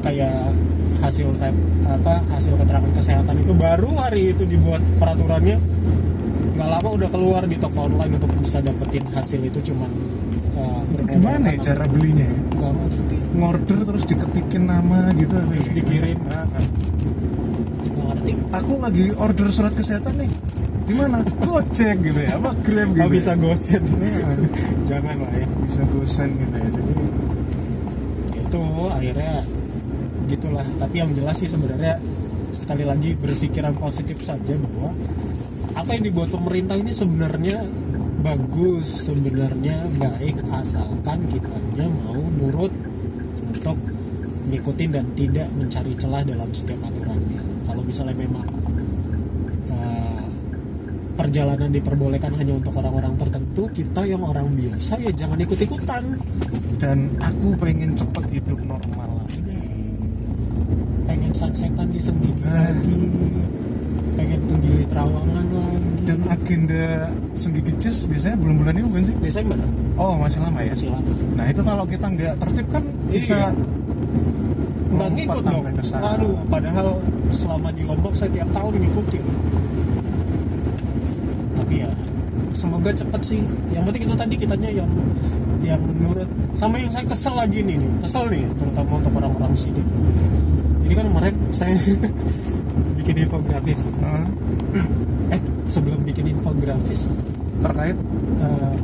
kayak 0.04 0.52
hasil 1.02 1.28
apa 1.87 2.14
hasil 2.33 2.54
keterangan 2.56 2.92
kesehatan 2.95 3.35
itu 3.42 3.52
baru 3.52 3.90
hari 4.00 4.33
itu 4.33 4.45
dibuat 4.49 4.80
peraturannya 5.00 5.59
nggak 6.56 6.68
lama 6.73 6.88
udah 6.88 7.09
keluar 7.12 7.42
di 7.45 7.56
toko 7.61 7.85
online 7.85 8.16
untuk 8.16 8.33
bisa 8.40 8.64
dapetin 8.64 9.04
hasil 9.12 9.40
itu 9.45 9.61
cuman 9.73 9.90
uh, 10.56 10.80
itu 10.88 11.02
gimana 11.04 11.52
ya 11.52 11.59
cara 11.73 11.85
belinya 11.85 12.25
ya? 12.25 12.40
nggak 12.56 12.73
ngerti 12.73 13.16
ngorder 13.37 13.78
terus 13.85 14.04
diketikin 14.09 14.62
nama 14.64 15.12
gitu 15.12 15.37
ya? 15.37 15.73
dikirim. 15.76 16.18
Ah, 16.33 16.49
ah. 16.49 16.64
nggak 17.92 18.06
ngerti 18.09 18.33
aku 18.56 18.73
lagi 18.80 19.04
order 19.21 19.49
surat 19.52 19.76
kesehatan 19.76 20.16
nih 20.16 20.30
di 20.87 20.95
mana 20.95 21.19
gojek 21.43 21.97
gitu 21.99 22.21
ya? 22.23 22.38
Apa 22.38 22.50
grab 22.62 22.88
gitu 22.95 23.11
bisa 23.11 23.33
ya? 23.35 23.43
gosen 23.43 23.83
jangan 24.87 25.16
lah 25.19 25.33
ya 25.35 25.47
bisa 25.66 25.83
gosen 25.90 26.28
gitu 26.38 26.57
ya. 26.57 26.69
Jadi 26.71 26.95
itu 28.47 28.62
akhirnya 28.87 29.35
gitulah. 30.31 30.66
Tapi 30.78 30.97
yang 31.02 31.11
jelas 31.11 31.37
sih 31.43 31.50
sebenarnya 31.50 31.99
sekali 32.55 32.87
lagi 32.87 33.19
berpikiran 33.19 33.75
positif 33.76 34.23
saja 34.23 34.55
bahwa 34.55 34.95
apa 35.76 35.90
yang 35.93 36.09
dibuat 36.09 36.31
pemerintah 36.33 36.78
ini 36.78 36.95
sebenarnya 36.95 37.66
bagus 38.23 39.07
sebenarnya 39.07 39.87
baik 40.00 40.40
asalkan 40.50 41.21
kitanya 41.28 41.87
mau 42.00 42.16
nurut 42.16 42.73
untuk 43.45 43.76
ngikutin 44.47 44.90
dan 44.95 45.07
tidak 45.19 45.49
mencari 45.59 45.93
celah 45.99 46.23
dalam 46.23 46.49
setiap 46.55 46.78
aturannya. 46.87 47.43
Kalau 47.66 47.83
misalnya 47.83 48.14
memang 48.14 48.47
perjalanan 51.37 51.69
diperbolehkan 51.69 52.33
hanya 52.40 52.57
untuk 52.57 52.73
orang-orang 52.81 53.12
tertentu 53.21 53.69
kita 53.76 54.09
yang 54.09 54.25
orang 54.25 54.49
biasa 54.57 54.97
ya 55.05 55.12
jangan 55.12 55.37
ikut-ikutan. 55.37 56.02
Dan 56.81 57.12
aku 57.21 57.52
pengen 57.61 57.93
cepet 57.93 58.40
hidup 58.40 58.57
normal 58.64 59.21
lagi. 59.21 59.45
Pengen 61.05 61.37
sunsetan 61.37 61.93
di 61.93 62.00
Senggigi 62.00 62.40
Ah. 62.40 62.73
lagi. 62.73 62.97
Pengen 64.16 64.40
ke 64.49 64.55
Gili 64.64 64.85
Trawangan 64.88 65.45
lagi. 65.52 65.85
Dan 66.09 66.19
agenda 66.25 67.12
senggigi 67.37 67.73
jazz 67.85 68.09
biasanya 68.09 68.40
bulan-bulan 68.40 68.73
ini 68.81 68.85
bukan 68.88 69.02
sih? 69.05 69.14
Desember. 69.21 69.61
Oh 70.00 70.16
masih 70.16 70.40
lama 70.40 70.64
ya? 70.64 70.73
Masih 70.73 70.88
lama. 70.88 71.11
Nah 71.37 71.45
itu 71.52 71.61
kalau 71.61 71.85
kita 71.85 72.07
nggak 72.16 72.35
tertib 72.40 72.66
kan 72.73 72.83
bisa 73.12 73.37
Iya. 73.37 73.52
nggak 74.88 75.11
ngikut 75.21 75.45
dong. 75.45 75.64
aduh 76.00 76.33
padahal 76.49 76.97
selama 77.28 77.69
di 77.76 77.85
Lombok 77.85 78.16
saya 78.16 78.33
tiap 78.33 78.49
tahun 78.57 78.73
ngikutin 78.81 79.25
ya 81.85 81.90
semoga 82.56 82.90
cepet 82.92 83.21
sih. 83.25 83.40
Yang 83.73 83.85
penting 83.92 84.02
itu 84.09 84.14
tadi 84.16 84.35
kitanya 84.37 84.71
yang 84.73 84.90
yang 85.61 85.83
nurut. 86.00 86.28
Sama 86.56 86.80
yang 86.80 86.88
saya 86.88 87.04
kesel 87.04 87.35
lagi 87.37 87.61
nih 87.61 87.76
nih. 87.76 87.90
Kesel 88.04 88.25
nih 88.33 88.45
terutama 88.56 88.92
untuk 88.97 89.12
orang-orang 89.21 89.52
sini. 89.56 89.83
Ini 90.87 90.95
kan 90.97 91.04
kemarin 91.11 91.35
saya 91.52 91.76
bikin 92.99 93.14
infografis. 93.28 93.92
Hah? 94.00 94.25
eh 95.35 95.40
sebelum 95.68 96.00
bikin 96.06 96.33
infografis. 96.33 97.04
Terkait? 97.61 97.97
Eh, 98.40 98.76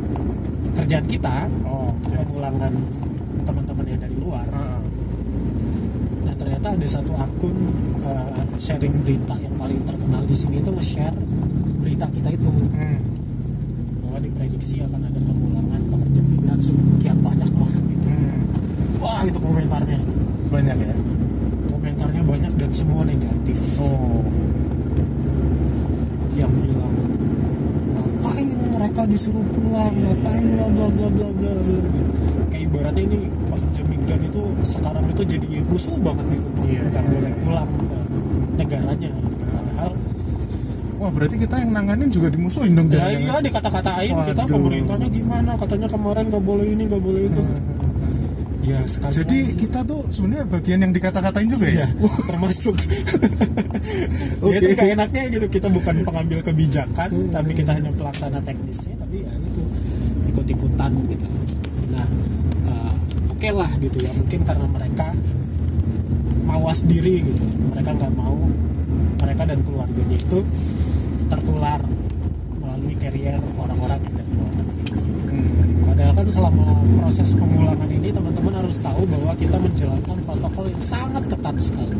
kerjaan 0.72 1.04
kita 1.04 1.46
oh 1.68 1.92
ya. 2.08 2.24
pengulangan 2.24 2.72
teman-teman 3.44 3.84
yang 3.88 4.00
dari 4.00 4.16
luar. 4.16 4.46
Ah, 4.52 4.80
nah 6.24 6.34
ternyata 6.36 6.72
ada 6.72 6.86
satu 6.88 7.12
akun 7.16 7.56
eh, 8.04 8.42
sharing 8.56 8.94
berita 9.04 9.36
yang 9.38 9.54
paling 9.60 9.80
terkenal 9.84 10.22
di 10.24 10.36
sini 10.36 10.64
itu 10.64 10.70
nge-share 10.72 11.16
berita 12.02 12.18
kita 12.18 12.30
itu. 12.34 12.50
Hmm. 12.50 12.98
bahwa 14.02 14.18
diprediksi 14.18 14.76
akan 14.82 15.00
ada 15.06 15.20
pengulangan 15.22 15.80
pekerja 15.86 16.20
migran 16.26 16.58
sekian 16.58 17.18
banyak 17.22 17.50
lah 17.54 17.72
gitu. 17.86 18.08
Hmm. 18.10 18.40
wah 18.98 19.20
itu 19.22 19.38
komentarnya. 19.38 20.00
Banyak 20.50 20.76
ya? 20.82 20.94
Komentarnya 21.70 22.22
banyak 22.26 22.52
dan 22.58 22.70
semua 22.74 23.02
negatif. 23.06 23.58
Oh. 23.78 24.20
Yang 26.34 26.52
bilang 26.66 26.94
ngapain 27.94 28.48
mereka 28.50 29.02
disuruh 29.06 29.46
pulang? 29.54 29.94
Iya, 29.94 30.10
ngapain 30.10 30.42
iya, 30.42 30.54
bla 30.58 30.66
bla 30.74 30.86
bla 30.90 31.08
bla 31.08 31.28
bla 31.38 31.52
kayak 32.50 32.62
ibaratnya 32.66 33.02
ini 33.06 33.18
pekerja 33.46 33.82
migran 33.86 34.20
itu 34.26 34.42
sekarang 34.66 35.04
itu 35.06 35.22
jadi 35.22 35.46
musuh 35.70 35.96
banget 36.02 36.26
gitu. 36.34 36.48
Iya, 36.66 36.82
iya, 36.90 37.00
boleh 37.06 37.30
iya. 37.30 37.40
pulang 37.46 37.70
ke 37.70 37.98
negaranya. 38.58 39.10
Padahal 39.54 39.92
wah 41.02 41.10
berarti 41.10 41.34
kita 41.34 41.58
yang 41.58 41.74
nanganin 41.74 42.08
juga 42.14 42.30
dimusuhin 42.30 42.78
dong 42.78 42.86
ya 42.94 43.02
jangan-jangan. 43.02 43.26
iya 43.26 43.36
dikata-katain 43.42 44.14
kita 44.30 44.42
pemerintahnya 44.46 45.08
gimana 45.10 45.50
katanya 45.58 45.88
kemarin 45.90 46.24
nggak 46.30 46.44
boleh 46.46 46.66
ini 46.70 46.82
nggak 46.86 47.02
boleh 47.02 47.22
itu 47.26 47.42
ya 48.62 48.78
sekali 48.86 49.12
jadi 49.18 49.38
lagi. 49.42 49.58
kita 49.66 49.78
tuh 49.82 50.00
sebenarnya 50.14 50.46
bagian 50.46 50.78
yang 50.86 50.92
dikata-katain 50.94 51.48
juga 51.50 51.66
ya 51.66 51.86
Iya, 51.90 52.08
termasuk. 52.30 52.78
Oke. 54.46 54.54
Ya 54.54 54.56
itu 54.62 54.68
gak 54.78 54.90
enaknya 54.94 55.22
gitu 55.34 55.46
kita 55.50 55.66
bukan 55.66 55.94
pengambil 56.06 56.38
kebijakan, 56.46 57.10
tapi 57.34 57.50
kita 57.58 57.74
hanya 57.74 57.90
pelaksana 57.90 58.38
teknisnya, 58.46 58.94
tapi 59.02 59.26
ya 59.26 59.34
itu 59.34 59.62
ikut-ikutan 60.30 60.90
gitu. 61.10 61.26
Nah, 61.90 62.06
eh, 62.70 62.94
oke 63.34 63.48
lah 63.50 63.70
gitu 63.82 63.98
ya, 63.98 64.14
mungkin 64.14 64.40
karena 64.46 64.66
mereka 64.70 65.06
mawas 66.46 66.86
diri 66.86 67.26
gitu, 67.26 67.42
mereka 67.74 67.90
nggak 67.98 68.12
mau 68.14 68.38
mereka 69.22 69.42
dan 69.46 69.58
keluarganya 69.66 70.16
itu 70.18 70.38
tertular 71.32 71.80
melalui 72.60 72.94
carrier 73.00 73.40
orang-orang 73.56 74.00
yang 74.04 74.14
dari 74.20 74.32
luar 74.36 74.52
negeri. 74.52 74.84
Hmm. 75.32 75.48
Padahal 75.88 76.12
kan 76.12 76.28
selama 76.28 76.64
proses 77.00 77.30
pemulangan 77.32 77.88
ini 77.88 78.08
teman-teman 78.12 78.54
harus 78.60 78.76
tahu 78.84 79.02
bahwa 79.08 79.32
kita 79.40 79.56
menjalankan 79.56 80.18
protokol 80.28 80.64
yang 80.68 80.82
sangat 80.84 81.24
ketat 81.32 81.56
sekali. 81.56 81.98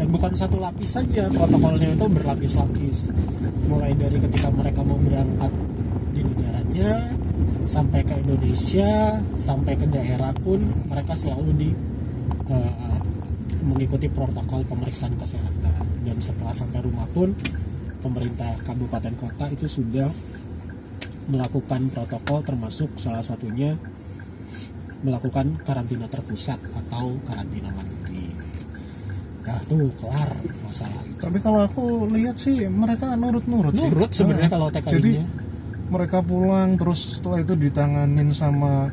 Dan 0.00 0.06
bukan 0.08 0.32
satu 0.32 0.56
lapis 0.56 0.96
saja, 0.96 1.28
protokolnya 1.28 1.92
itu 1.92 2.06
berlapis-lapis. 2.08 3.12
Mulai 3.68 3.92
dari 3.92 4.16
ketika 4.16 4.48
mereka 4.48 4.80
mau 4.80 4.96
berangkat 4.96 5.52
di 6.16 6.24
negaranya, 6.24 7.12
sampai 7.68 8.00
ke 8.00 8.16
Indonesia, 8.24 9.20
sampai 9.36 9.76
ke 9.76 9.84
daerah 9.92 10.32
pun 10.40 10.58
mereka 10.88 11.12
selalu 11.12 11.52
di 11.54 11.70
eh, 12.48 12.98
mengikuti 13.60 14.08
protokol 14.08 14.64
pemeriksaan 14.64 15.12
kesehatan. 15.20 15.89
Dan 16.00 16.16
setelah 16.18 16.52
sampai 16.52 16.80
rumah 16.80 17.04
pun 17.10 17.36
pemerintah 18.00 18.56
kabupaten 18.64 19.14
kota 19.14 19.46
itu 19.48 19.68
sudah 19.68 20.08
melakukan 21.26 21.92
protokol 21.92 22.40
termasuk 22.42 22.96
salah 22.96 23.20
satunya 23.20 23.76
melakukan 25.00 25.56
karantina 25.62 26.04
terpusat 26.06 26.60
atau 26.76 27.16
karantina 27.24 27.72
mandiri. 27.72 28.28
Nah 29.40 29.60
tuh 29.64 29.88
kelar 29.96 30.30
masalah 30.64 31.00
itu. 31.02 31.16
tapi 31.20 31.38
kalau 31.40 31.60
aku 31.64 31.84
lihat 32.08 32.36
sih 32.36 32.68
mereka 32.68 33.16
nurut-nurut 33.16 33.72
sih 33.72 33.88
Nurut 33.88 34.10
sebenarnya 34.12 34.48
Ah, 34.48 34.52
kalau 34.52 34.68
jadi 34.68 34.84
TKI-nya. 34.84 35.24
mereka 35.88 36.18
pulang 36.20 36.76
terus 36.76 37.18
setelah 37.18 37.40
itu 37.40 37.54
ditanganin 37.56 38.30
sama 38.30 38.92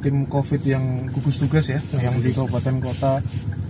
tim 0.00 0.24
covid 0.26 0.60
yang 0.64 0.84
gugus 1.12 1.40
tugas 1.40 1.68
ya 1.68 1.80
yang 1.96 2.16
di 2.18 2.32
kabupaten 2.32 2.76
kota 2.80 3.20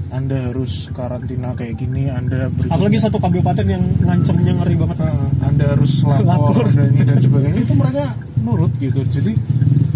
anda 0.08 0.36
harus 0.44 0.90
karantina 0.90 1.52
kayak 1.52 1.74
gini 1.76 2.06
anda 2.06 2.46
berikutnya- 2.48 2.74
Apalagi 2.74 2.98
satu 2.98 3.18
kabupaten 3.18 3.66
yang 3.66 3.84
ngancemnya 4.00 4.52
ngeri 4.54 4.74
banget. 4.76 4.96
Ah, 4.98 5.14
anda 5.42 5.64
harus 5.70 5.92
lapor, 6.02 6.24
Lapor. 6.24 6.64
dan 6.70 6.88
ini 6.90 7.02
dan 7.02 7.18
sebagainya 7.18 7.60
itu 7.60 7.74
mereka 7.74 8.04
nurut 8.38 8.72
gitu 8.76 9.00
jadi 9.02 9.32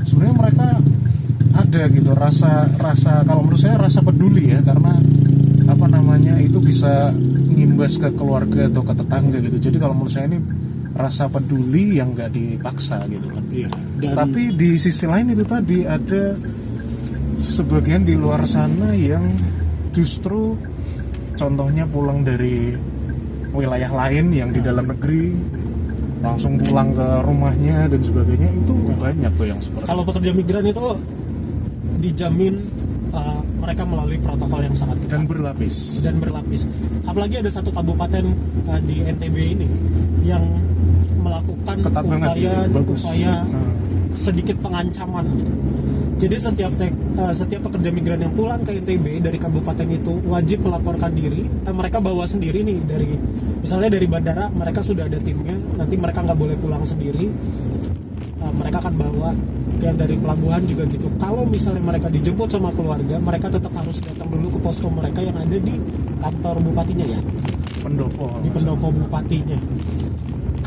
sebenarnya 0.02 0.36
mereka 0.38 0.66
ada 1.54 1.82
gitu 1.86 2.10
rasa 2.12 2.50
rasa 2.72 3.20
kalau 3.22 3.42
menurut 3.42 3.58
saya 3.58 3.76
rasa 3.76 4.00
peduli 4.00 4.48
ya 4.48 4.60
karena 4.60 4.94
apa 5.66 5.86
namanya 5.86 6.38
itu 6.38 6.56
bisa 6.58 7.12
ngimbas 7.48 7.98
ke 7.98 8.08
keluarga 8.10 8.66
atau 8.66 8.80
ke 8.80 8.94
tetangga 8.94 9.36
gitu 9.38 9.56
jadi 9.60 9.76
kalau 9.78 9.94
menurut 9.94 10.10
saya 10.10 10.26
ini 10.26 10.38
rasa 10.90 11.28
peduli 11.28 11.94
yang 11.94 12.10
nggak 12.10 12.30
dipaksa 12.30 13.04
gitu 13.06 13.28
kan 13.28 13.44
Iya. 13.48 13.68
Dan 13.98 14.12
tapi 14.16 14.42
di 14.50 14.74
sisi 14.74 15.04
lain 15.04 15.28
itu 15.28 15.44
tadi 15.44 15.82
ada 15.82 16.34
sebagian 17.38 18.02
di 18.02 18.14
luar 18.14 18.42
sana 18.44 18.90
yang 18.92 19.28
justru 19.92 20.54
contohnya 21.34 21.84
pulang 21.86 22.22
dari 22.22 22.74
wilayah 23.52 23.88
lain 23.88 24.30
yang 24.30 24.50
di 24.52 24.60
dalam 24.60 24.84
negeri 24.84 25.32
langsung 26.18 26.58
pulang 26.58 26.90
ke 26.92 27.08
rumahnya 27.22 27.86
dan 27.86 28.00
sebagainya 28.02 28.50
itu 28.50 28.74
banyak 28.98 29.32
tuh 29.38 29.46
yang 29.46 29.60
seperti 29.62 29.86
kalau 29.86 30.02
pekerja 30.02 30.30
migran 30.34 30.66
itu 30.66 30.86
dijamin 31.98 32.54
uh, 33.14 33.38
mereka 33.58 33.82
melalui 33.86 34.18
protokol 34.18 34.60
yang 34.62 34.74
sangat 34.74 34.98
ketat 35.02 35.14
dan 35.14 35.22
berlapis 35.26 35.74
dan 36.02 36.14
berlapis. 36.18 36.60
Apalagi 37.06 37.42
ada 37.42 37.50
satu 37.50 37.70
kabupaten 37.70 38.24
uh, 38.66 38.80
di 38.82 39.02
NTB 39.02 39.36
ini 39.58 39.66
yang 40.22 40.42
melakukan 41.18 41.76
Ketat 41.82 42.04
banget 42.06 42.28
upaya 42.30 42.52
gitu, 42.64 42.70
bagus. 42.78 43.00
upaya 43.02 43.34
Hmm. 43.44 43.72
sedikit 44.14 44.56
pengancaman. 44.58 45.24
gitu. 45.38 45.52
Jadi 46.18 46.34
setiap 46.34 46.74
tek- 46.74 46.98
uh, 47.14 47.30
setiap 47.30 47.70
pekerja 47.70 47.94
migran 47.94 48.18
yang 48.18 48.34
pulang 48.34 48.58
ke 48.66 48.74
NTB 48.74 49.22
dari 49.22 49.38
kabupaten 49.38 49.86
itu 49.86 50.18
wajib 50.26 50.66
melaporkan 50.66 51.14
diri. 51.14 51.46
Eh, 51.46 51.70
mereka 51.70 52.02
bawa 52.02 52.26
sendiri 52.26 52.66
nih 52.66 52.78
dari 52.82 53.14
misalnya 53.62 53.94
dari 53.94 54.06
bandara 54.10 54.50
mereka 54.50 54.82
sudah 54.82 55.06
ada 55.06 55.14
timnya. 55.22 55.54
Nanti 55.78 55.94
mereka 55.94 56.26
nggak 56.26 56.34
boleh 56.34 56.58
pulang 56.58 56.82
sendiri. 56.82 57.30
Uh, 58.42 58.52
mereka 58.58 58.82
akan 58.82 58.94
bawa 58.98 59.30
yang 59.78 59.94
dari 59.94 60.18
pelabuhan 60.18 60.62
juga 60.66 60.90
gitu. 60.90 61.06
Kalau 61.22 61.46
misalnya 61.46 61.86
mereka 61.86 62.10
dijemput 62.10 62.50
sama 62.50 62.74
keluarga, 62.74 63.14
mereka 63.22 63.46
tetap 63.46 63.70
harus 63.78 64.02
datang 64.02 64.26
dulu 64.26 64.58
ke 64.58 64.60
posko 64.62 64.90
mereka 64.90 65.22
yang 65.22 65.38
ada 65.38 65.54
di 65.54 65.78
kantor 66.18 66.58
bupatinya 66.66 67.06
ya, 67.06 67.20
pendopo 67.78 68.26
di 68.42 68.50
pendopo 68.50 68.90
bupatinya. 68.90 69.58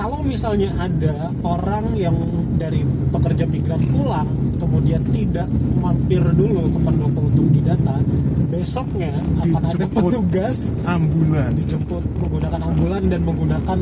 Kalau 0.01 0.25
misalnya 0.25 0.73
ada 0.81 1.29
orang 1.45 1.93
yang 1.93 2.17
dari 2.57 2.81
pekerja 3.13 3.45
migran 3.45 3.85
pulang, 3.93 4.25
kemudian 4.57 4.97
tidak 5.13 5.45
mampir 5.77 6.25
dulu 6.25 6.73
ke 6.73 6.79
pendopo 6.81 7.19
untuk 7.29 7.45
didata, 7.53 8.01
besoknya 8.49 9.21
akan 9.45 9.61
ada 9.61 9.85
petugas 9.85 10.73
ambulan. 10.89 11.53
dijemput 11.53 12.01
menggunakan 12.17 12.61
ambulan 12.65 13.03
dan 13.13 13.21
menggunakan 13.21 13.77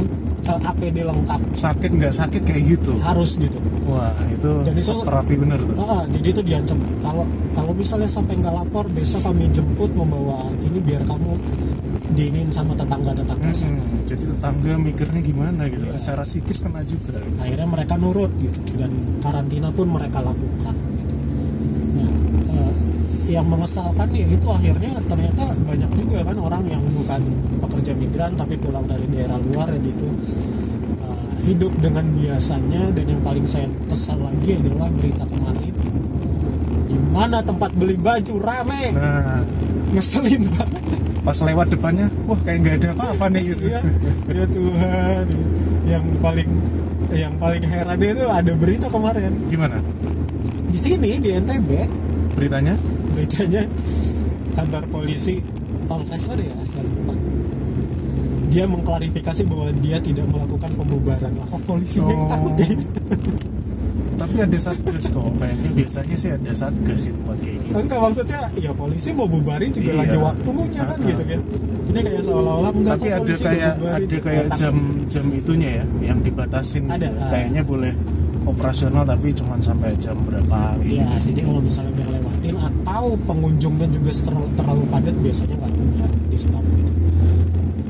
uh, 0.51 0.59
APD 0.65 0.97
lengkap. 0.99 1.39
sakit 1.53 1.91
nggak 1.91 2.11
sakit 2.11 2.41
kayak 2.41 2.63
gitu 2.71 2.97
Harus 2.99 3.37
gitu. 3.37 3.57
wah 3.85 4.09
itu, 4.27 4.51
Dan 4.65 4.73
itu- 4.73 5.03
terapi 5.03 5.33
bener 5.35 5.59
tuh 5.59 5.75
Ah, 5.79 6.03
jadi 6.07 6.27
itu 6.29 6.41
diancam. 6.41 6.77
Kalau 6.99 7.25
kalau 7.51 7.71
misalnya 7.71 8.07
sampai 8.07 8.33
nggak 8.35 8.53
lapor, 8.55 8.85
besok 8.89 9.21
kami 9.21 9.47
jemput 9.49 9.91
membawa 9.91 10.37
ini 10.59 10.79
biar 10.79 11.01
kamu 11.03 11.31
diinin 12.09 12.49
sama 12.49 12.73
tetangga-tetangga. 12.73 13.49
Hmm, 13.51 13.77
jadi 14.03 14.23
tetangga 14.27 14.73
mikirnya 14.75 15.21
gimana 15.21 15.61
gitu 15.65 15.85
Iya. 15.85 15.95
secara 15.95 16.23
psikis 16.23 16.57
kena 16.59 16.81
juga 16.83 17.21
Akhirnya 17.37 17.67
mereka 17.67 17.93
nurut 17.95 18.31
gitu 18.35 18.59
dan 18.75 18.89
karantina 19.19 19.69
pun 19.69 19.87
mereka 19.87 20.19
lakukan. 20.19 20.73
Gitu. 20.73 21.13
Nah, 21.95 22.09
eh, 22.51 22.73
yang 23.29 23.45
mengesalkan 23.45 24.09
ya 24.09 24.25
itu 24.25 24.47
akhirnya 24.49 24.97
ternyata 25.05 25.53
banyak 25.61 25.91
juga 26.01 26.19
kan 26.25 26.37
orang 26.41 26.63
yang 26.65 26.81
bukan 26.97 27.21
pekerja 27.61 27.91
migran 27.93 28.33
tapi 28.33 28.57
pulang 28.57 28.85
dari 28.89 29.05
daerah 29.13 29.37
luar 29.37 29.69
dan 29.69 29.83
itu 29.85 30.09
eh, 31.05 31.25
hidup 31.45 31.73
dengan 31.77 32.05
biasanya. 32.17 32.89
Dan 32.89 33.05
yang 33.05 33.21
paling 33.21 33.45
saya 33.45 33.69
kesal 33.85 34.17
lagi 34.17 34.57
adalah 34.57 34.89
berita 34.89 35.23
kemarin 35.29 35.73
di 36.89 36.97
mana 37.13 37.37
tempat 37.45 37.69
beli 37.77 37.95
baju 38.01 38.33
rame. 38.41 38.83
Nah. 38.97 39.45
Ngeselin 39.93 40.43
banget. 40.53 40.83
Pas 41.21 41.37
lewat 41.45 41.67
depannya 41.69 42.07
wah 42.25 42.39
kayak 42.41 42.57
nggak 42.65 42.75
ada 42.81 42.89
apa-apa 42.97 43.25
nih 43.29 43.43
gitu. 43.53 43.63
Ya, 43.69 43.81
ya 44.33 44.45
Tuhan. 44.49 45.25
Yang 45.85 46.05
paling 46.17 46.49
yang 47.09 47.33
paling 47.37 47.63
heran 47.65 47.97
itu 48.01 48.25
ada 48.25 48.51
berita 48.57 48.87
kemarin. 48.89 49.31
Gimana? 49.49 49.77
Di 50.69 50.77
sini 50.81 51.21
di 51.21 51.29
NTB 51.37 51.69
beritanya 52.37 52.77
beritanya 53.19 53.61
kantor 54.55 54.83
polisi 54.87 55.35
Polres 55.91 56.23
mana 56.29 56.43
ya 56.45 56.55
saya 56.69 56.85
lupa. 56.87 57.13
Dia 58.49 58.65
mengklarifikasi 58.65 59.41
bahwa 59.45 59.69
dia 59.81 59.97
tidak 59.99 60.25
melakukan 60.29 60.71
pembubaran. 60.73 61.31
Lah 61.35 61.45
kok 61.51 61.61
polisi 61.67 61.97
yang 61.99 62.15
Oh. 62.15 62.29
tahu 62.31 62.47
deh 62.55 62.71
tapi 64.19 64.35
ada 64.43 64.59
satgas 64.59 65.05
kok 65.09 65.31
kayaknya 65.39 65.69
biasanya 65.73 66.15
sih 66.15 66.29
ada 66.29 66.51
satgas 66.51 67.01
itu 67.07 67.19
kayak 67.23 67.55
gitu. 67.59 67.71
Enggak 67.75 67.99
maksudnya 67.99 68.39
ya 68.55 68.71
polisi 68.71 69.09
mau 69.11 69.27
bubarin 69.27 69.69
juga 69.71 69.91
Iya. 69.91 69.99
lagi 69.99 70.17
waktunya 70.19 70.81
kan 70.87 70.97
gitu 71.03 71.23
kan. 71.27 71.41
Ini 71.89 71.99
kayak 72.05 72.21
seolah-olah 72.23 72.71
enggak 72.71 72.95
tapi 72.99 73.07
ada 73.09 73.33
kayak 73.35 73.73
ada 73.79 74.17
kayak 74.21 74.45
jam 74.55 74.75
jam 75.09 75.25
itunya 75.33 75.69
ya 75.81 75.85
yang 76.05 76.19
dibatasin 76.21 76.83
Ada, 76.87 77.07
ah. 77.09 77.29
kayaknya 77.31 77.61
boleh 77.63 77.93
operasional 78.41 79.03
tapi 79.03 79.31
cuma 79.31 79.57
sampai 79.57 79.93
jam 79.95 80.15
berapa 80.21 80.77
Iya, 80.79 81.05
gitu. 81.13 81.31
jadi 81.31 81.41
kalau 81.43 81.59
misalnya 81.59 81.91
udah 81.93 82.07
lewatin 82.13 82.55
atau 82.55 83.05
pengunjungnya 83.23 83.87
juga 83.89 84.11
terlalu, 84.13 84.47
terlalu 84.53 84.83
padat 84.87 85.15
biasanya 85.17 85.55
nggak 85.55 85.71
punya 85.71 86.05
di 86.25 86.37
stop 86.37 86.63
gitu. 86.65 86.91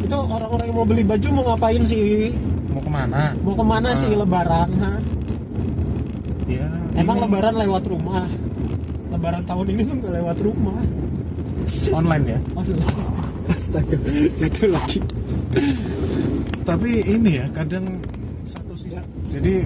Itu 0.02 0.16
orang-orang 0.18 0.66
yang 0.66 0.76
mau 0.76 0.88
beli 0.88 1.04
baju 1.04 1.28
mau 1.32 1.44
ngapain 1.48 1.84
sih? 1.84 2.34
mau 2.70 2.78
ke 2.78 2.92
mana 2.92 3.34
Mau 3.40 3.54
ke 3.54 3.66
mana 3.66 3.90
sih 3.94 4.08
Ah. 4.08 4.18
lebaran? 4.18 4.70
ha? 4.78 4.92
ya 6.46 6.66
Emang 6.94 7.18
ini 7.18 7.24
lebaran 7.24 7.54
lewat 7.56 7.84
rumah? 7.86 8.26
Lebaran 9.10 9.42
tahun 9.44 9.66
ini 9.70 9.82
tuh 9.84 9.96
nggak 9.98 10.14
lewat 10.16 10.38
rumah. 10.40 10.80
online 11.92 12.26
ya 12.28 12.40
Aduh, 12.56 12.78
astaga, 13.54 13.98
jatuh 14.36 14.70
lagi. 14.70 15.00
tapi 16.64 17.02
ini 17.04 17.38
ya 17.38 17.46
kadang 17.50 17.86
satu 18.44 18.74
sisi 18.74 18.98
jadi 19.30 19.66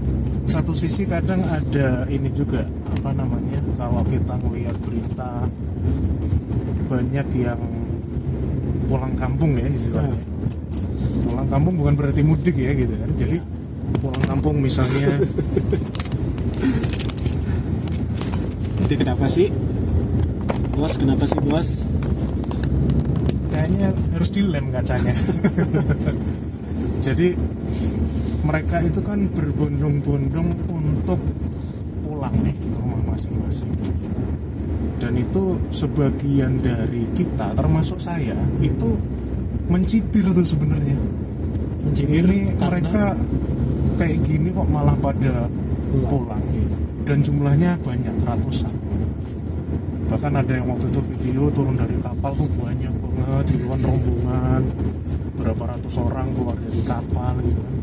satu 0.53 0.77
sisi 0.77 1.09
kadang 1.09 1.41
ada 1.49 2.05
ini 2.13 2.29
juga 2.29 2.61
apa 3.01 3.09
namanya 3.17 3.57
kalau 3.73 4.05
kita 4.05 4.37
ngelihat 4.37 4.77
berita 4.85 5.49
banyak 6.85 7.27
yang 7.41 7.61
pulang 8.85 9.17
kampung 9.17 9.57
ya 9.57 9.65
istilahnya. 9.65 10.21
Pulang 11.25 11.49
kampung 11.49 11.73
bukan 11.81 11.93
berarti 11.97 12.21
mudik 12.21 12.53
ya 12.53 12.69
gitu 12.77 12.93
kan. 12.93 13.09
Jadi 13.17 13.37
pulang 13.97 14.25
kampung 14.29 14.61
misalnya. 14.61 15.17
Jadi 18.85 18.93
kenapa 18.93 19.25
sih? 19.25 19.49
Bos, 20.77 20.93
kenapa 21.01 21.25
sih 21.25 21.39
bos? 21.41 21.69
kayaknya 23.63 23.89
harus 24.11 24.29
dilem 24.33 24.65
kacanya. 24.75 25.15
Jadi 27.05 27.37
mereka 28.43 28.83
itu 28.83 28.99
kan 28.99 29.23
berbondong-bondong 29.31 30.49
untuk 30.67 31.19
pulang 32.03 32.35
nih 32.43 32.51
ke 32.51 32.67
rumah 32.75 33.01
masing-masing. 33.15 33.71
Dan 34.99 35.15
itu 35.15 35.55
sebagian 35.71 36.59
dari 36.59 37.07
kita 37.15 37.55
termasuk 37.55 38.03
saya 38.03 38.35
itu 38.59 38.99
mencibir 39.71 40.27
tuh 40.35 40.43
sebenarnya. 40.43 40.99
Mencibir 41.87 42.23
ini 42.27 42.51
karena- 42.59 42.83
mereka 42.83 43.05
kayak 43.99 44.17
gini 44.27 44.47
kok 44.51 44.67
malah 44.67 44.95
pada 44.99 45.47
Pulang. 45.91 46.07
pulang. 46.11 46.43
Dan 47.03 47.19
jumlahnya 47.19 47.79
banyak 47.83 48.15
ratusan. 48.23 48.71
Bahkan 50.07 50.33
ada 50.39 50.51
yang 50.55 50.67
waktu 50.67 50.87
itu 50.91 50.99
video 51.15 51.51
turun 51.51 51.75
dari 51.79 51.95
kapal 51.99 52.31
tuh 52.35 52.47
banyak 52.59 52.91
banget 52.91 53.43
di 53.51 53.55
luar 53.59 53.79
rombongan 53.83 54.61
berapa 55.33 55.63
ratus 55.75 55.93
orang 55.99 56.27
keluar 56.37 56.55
dari 56.55 56.81
kapal 56.85 57.33
gitu 57.41 57.59
kan 57.59 57.75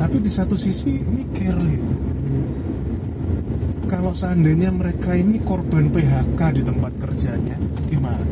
tapi 0.00 0.16
di 0.18 0.30
satu 0.30 0.56
sisi 0.56 0.96
mikir 0.96 1.52
gitu 1.52 1.92
kalau 3.84 4.14
seandainya 4.14 4.70
mereka 4.70 5.12
ini 5.12 5.36
korban 5.40 5.90
PHK 5.90 6.40
di 6.52 6.62
tempat 6.62 6.92
kerjanya 6.98 7.56
gimana 7.86 8.24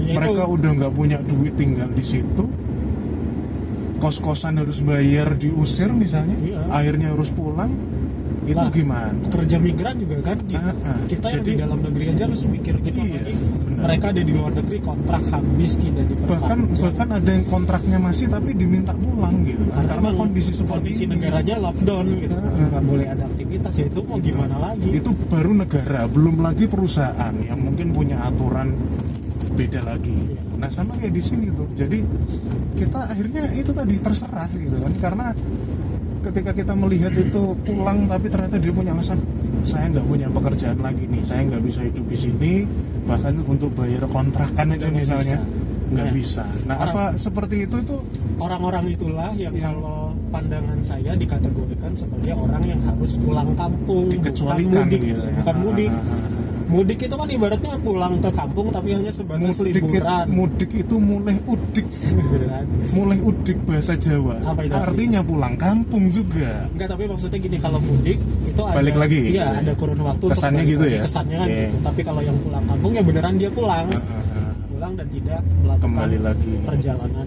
Ya, 0.00 0.16
itu- 0.16 0.32
mereka 0.32 0.42
udah 0.48 0.70
nggak 0.74 0.92
punya 0.92 1.18
duit 1.20 1.54
tinggal 1.54 1.86
di 1.88 2.02
situ 2.02 2.44
kos-kosan 4.00 4.56
harus 4.56 4.80
bayar 4.80 5.36
diusir 5.36 5.92
misalnya 5.92 6.34
Iya. 6.34 6.60
akhirnya 6.66 7.12
harus 7.12 7.28
pulang 7.28 7.68
itu 8.42 8.56
Lah, 8.56 8.72
gimana 8.72 9.12
pekerja 9.28 9.60
migran 9.60 9.94
juga 9.94 10.16
kan 10.24 10.40
kita, 10.42 10.72
Ah, 10.72 10.88
ah. 10.88 10.98
kita 11.04 11.26
yang 11.28 11.44
di 11.44 11.52
Jadi- 11.52 11.60
dalam 11.60 11.78
negeri 11.84 12.04
aja 12.08 12.22
harus 12.24 12.42
mikir 12.48 12.74
gitu 12.80 12.98
Iya. 12.98 13.20
Mereka 13.80 14.04
ada 14.12 14.22
di 14.22 14.32
luar 14.32 14.52
negeri 14.52 14.78
kontrak 14.84 15.22
habis 15.32 15.72
tidak 15.80 16.04
bahkan 16.28 16.58
diperpanjang. 16.68 16.84
Bahkan 16.84 17.08
ada 17.16 17.30
yang 17.32 17.46
kontraknya 17.48 17.98
masih 17.98 18.26
tapi 18.28 18.50
diminta 18.52 18.92
pulang 18.92 19.36
gitu. 19.42 19.64
Karena, 19.72 19.92
emang 19.96 20.14
kondisi 20.16 20.52
seperti 20.52 20.72
kondisi 20.72 21.02
ini. 21.08 21.12
negaranya 21.16 21.54
lockdown 21.58 22.06
gitu. 22.20 22.36
Ah, 22.36 22.44
ah. 22.44 22.66
nggak 22.68 22.84
boleh 22.84 23.06
ada 23.08 23.24
aktivitas 23.26 23.72
ya 23.80 23.86
itu 23.88 24.00
mau 24.04 24.18
gimana 24.20 24.56
lagi? 24.60 24.88
Itu 24.92 25.10
baru 25.28 25.52
negara 25.56 26.00
belum 26.06 26.36
lagi 26.44 26.64
perusahaan 26.68 27.34
yang 27.40 27.58
mungkin 27.60 27.88
punya 27.96 28.16
aturan 28.28 28.68
beda 29.56 29.80
lagi. 29.84 30.18
Nah 30.60 30.68
sama 30.68 30.96
kayak 31.00 31.12
di 31.16 31.22
sini 31.24 31.46
tuh. 31.52 31.68
Jadi 31.74 31.98
kita 32.76 33.00
akhirnya 33.12 33.42
itu 33.56 33.72
tadi 33.72 33.94
terserah 33.96 34.48
gitu 34.52 34.76
kan. 34.76 34.92
Karena 35.00 35.26
ketika 36.20 36.50
kita 36.52 36.72
melihat 36.72 37.12
itu 37.12 37.42
pulang 37.58 38.04
tapi 38.04 38.26
ternyata 38.26 38.56
dia 38.56 38.70
punya 38.70 38.92
alasan 38.92 39.18
saya 39.62 39.86
nggak 39.88 40.06
punya 40.06 40.26
pekerjaan 40.28 40.78
lagi 40.78 41.04
nih 41.04 41.22
saya 41.22 41.40
nggak 41.46 41.62
bisa 41.62 41.80
hidup 41.82 42.04
di 42.04 42.16
sini 42.18 42.52
bahkan 43.04 43.34
untuk 43.42 43.72
bayar 43.72 44.04
kontrakan 44.06 44.66
aja 44.70 44.88
misalnya 44.88 45.36
bisa. 45.36 45.88
nggak 45.90 46.06
Nah, 46.06 46.14
bisa 46.14 46.44
nah 46.64 46.76
orang- 46.78 46.94
apa 46.94 47.04
seperti 47.18 47.56
itu 47.64 47.76
itu 47.78 47.96
orang-orang 48.38 48.84
itulah 48.88 49.30
yang 49.34 49.50
Yang- 49.50 49.74
kalau 49.74 49.98
pandangan 50.30 50.78
saya 50.80 51.12
dikategorikan 51.14 51.92
sebagai 51.92 52.32
orang 52.32 52.62
yang 52.64 52.80
harus 52.80 53.18
pulang 53.18 53.50
kampung 53.52 54.06
bukan 54.06 54.60
mudik 54.62 55.00
gitu 55.02 55.18
ya. 55.20 55.34
bukan 55.42 55.56
mudik 55.58 55.90
Ah, 55.90 55.98
ah, 55.98 56.14
ah. 56.14 56.29
Mudik 56.70 57.02
itu 57.02 57.10
kan 57.12 57.26
ibaratnya 57.26 57.74
pulang 57.82 58.14
ke 58.22 58.30
kampung 58.30 58.70
tapi 58.70 58.94
hanya 58.94 59.10
sebatas 59.10 59.58
mudik, 59.58 59.74
liburan 59.74 60.26
mudik 60.30 60.70
itu 60.70 60.94
mulai 60.96 61.36
udik 61.44 61.86
mulai 62.90 63.18
udik 63.18 63.58
bahasa 63.66 63.98
Jawa 63.98 64.38
Apa 64.40 64.62
itu 64.62 64.74
artinya 64.74 65.20
pulang 65.20 65.58
kampung 65.58 66.06
juga 66.08 66.70
Enggak, 66.70 66.88
tapi 66.94 67.04
maksudnya 67.10 67.38
gini 67.38 67.58
kalau 67.58 67.82
mudik 67.82 68.18
itu 68.46 68.62
ada 68.62 68.76
Balik 68.78 68.96
lagi, 68.96 69.20
Iya, 69.34 69.46
ya. 69.50 69.60
ada 69.60 69.72
kurun 69.74 70.00
waktu 70.00 70.24
Kesannya 70.30 70.62
gitu 70.64 70.84
lagi. 70.86 70.94
ya? 70.94 71.02
Kesannya 71.04 71.36
kan 71.36 71.46
Oke. 71.46 71.58
gitu. 71.58 71.76
Tapi 71.82 72.00
kalau 72.06 72.20
yang 72.22 72.38
pulang 72.38 72.64
kampung 72.64 72.92
ya 72.94 73.02
beneran 73.02 73.34
dia 73.34 73.50
pulang. 73.50 73.86
Ah, 73.90 73.98
ah, 73.98 74.22
ah. 74.38 74.52
Pulang 74.70 74.92
dan 74.94 75.06
tidak 75.10 75.40
melakukan 75.60 75.84
Kembali 75.90 76.18
lagi. 76.22 76.52
perjalanan 76.62 77.26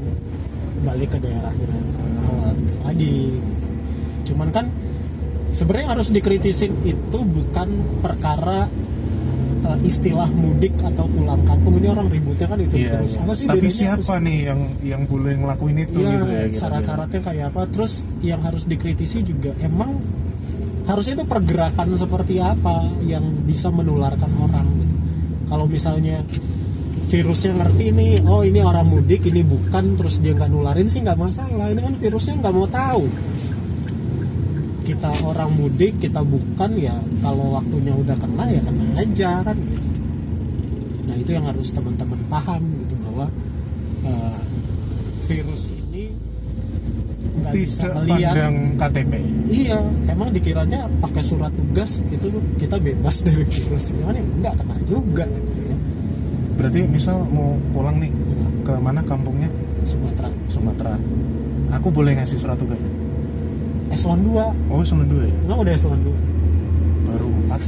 balik 0.83 1.09
ke 1.11 1.17
daerahnya 1.19 1.67
awal 2.23 2.51
gitu 2.55 2.75
lagi 2.81 3.15
gitu. 3.35 3.67
Cuman 4.33 4.49
kan 4.51 4.65
sebenarnya 5.51 5.87
harus 5.91 6.07
dikritisin 6.09 6.71
itu 6.81 7.19
bukan 7.19 7.69
perkara 7.99 8.67
eh, 9.63 9.77
istilah 9.83 10.29
mudik 10.29 10.75
atau 10.79 11.05
pulang 11.07 11.41
kampung 11.43 11.79
ini 11.79 11.87
orang 11.87 12.07
ributnya 12.07 12.45
kan 12.45 12.59
itu 12.59 12.75
Iya, 12.77 12.99
terus. 12.99 13.11
iya. 13.13 13.21
Apa 13.23 13.33
sih 13.33 13.45
tapi 13.47 13.67
siapa 13.69 14.13
nih 14.19 14.37
yang 14.45 14.59
yang 14.83 15.01
boleh 15.03 15.33
ngelakuin 15.39 15.77
itu 15.81 15.97
Iya, 15.97 16.09
gitu 16.09 16.25
ya 16.25 16.39
kira-kira? 16.43 16.59
syarat-syaratnya 16.59 17.19
kayak 17.21 17.45
apa? 17.51 17.61
Terus 17.71 17.93
yang 18.19 18.41
harus 18.41 18.63
dikritisi 18.63 19.19
juga 19.21 19.51
emang 19.59 19.91
harusnya 20.83 21.13
itu 21.15 21.25
pergerakan 21.25 21.87
seperti 21.95 22.35
apa 22.37 22.75
yang 23.03 23.23
bisa 23.43 23.71
menularkan 23.71 24.27
orang 24.37 24.67
gitu. 24.77 24.95
Kalau 25.47 25.65
misalnya 25.65 26.19
virusnya 27.07 27.53
ngerti 27.53 27.93
nih, 27.93 28.13
oh 28.25 28.41
ini 28.41 28.59
orang 28.59 28.89
mudik, 28.89 29.21
ini 29.29 29.45
bukan, 29.45 29.93
terus 29.93 30.17
dia 30.17 30.33
nggak 30.33 30.49
nularin 30.49 30.89
sih 30.89 30.99
nggak 30.99 31.13
masalah. 31.15 31.69
Ini 31.69 31.77
kan 31.79 31.93
virusnya 31.95 32.33
nggak 32.41 32.53
mau 32.53 32.65
tahu. 32.65 33.05
Kita 34.83 35.09
orang 35.23 35.49
mudik, 35.55 35.95
kita 36.03 36.19
bukan 36.21 36.71
ya. 36.75 36.95
Kalau 37.23 37.55
waktunya 37.55 37.95
udah 37.95 38.15
kena 38.19 38.45
ya 38.51 38.61
kena 38.61 38.85
aja 38.99 39.31
kan 39.47 39.55
gitu. 39.55 39.89
Nah 41.07 41.15
itu 41.15 41.31
yang 41.31 41.45
harus 41.47 41.71
teman-teman 41.71 42.19
paham 42.27 42.61
gitu 42.83 42.95
bahwa 43.07 43.25
eh, 44.03 44.39
virus 45.27 45.71
ini 45.71 46.11
nggak 47.33 47.53
bisa 47.55 47.81
tidak 47.87 47.95
melihat 48.03 48.33
pandang 48.35 48.55
KTP 48.77 49.13
Iya, 49.49 49.79
emang 50.11 50.29
dikiranya 50.31 50.79
pakai 51.01 51.23
surat 51.23 51.51
tugas 51.55 52.03
itu 52.11 52.27
kita 52.59 52.77
bebas 52.79 53.23
dari 53.23 53.43
virus. 53.47 53.95
Cuman 53.95 54.15
ya 54.19 54.23
enggak 54.23 54.53
kena 54.59 54.75
juga 54.87 55.25
gitu 55.27 55.61
ya. 55.63 55.77
berarti 56.53 56.79
misal 56.85 57.25
mau 57.33 57.57
pulang 57.73 57.97
nih 57.97 58.11
Ya, 58.13 58.47
ke 58.67 58.73
mana 58.79 59.01
kampungnya 59.03 59.49
Sumatera. 59.83 60.29
Sumatera 60.47 60.95
aku 61.73 61.87
boleh 61.91 62.15
ngasih 62.15 62.39
surat 62.39 62.55
tugas? 62.55 62.79
Eselon 63.93 64.19
2. 64.25 64.73
oh 64.73 64.81
sama 64.81 65.05
dua 65.05 65.21
ya 65.23 65.35
Emang 65.45 65.59
udah 65.61 65.73
eselon 65.73 66.01
2. 66.01 66.09
baru 67.05 67.27
empat 67.29 67.61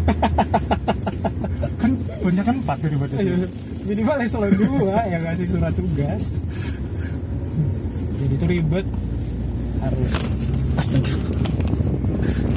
kan 1.82 1.92
banyak 2.20 2.44
kan 2.44 2.56
empat 2.58 2.78
daripada 2.82 3.14
Ayo, 3.16 3.34
dua. 3.38 3.48
minimal 3.86 4.18
eselon 4.20 4.54
2 4.58 5.14
yang 5.14 5.22
ngasih 5.22 5.46
surat 5.48 5.74
tugas. 5.74 6.24
Jadi 8.16 8.34
itu 8.34 8.46
ribet. 8.50 8.86
Harus 9.78 10.14
astaga. 10.74 11.14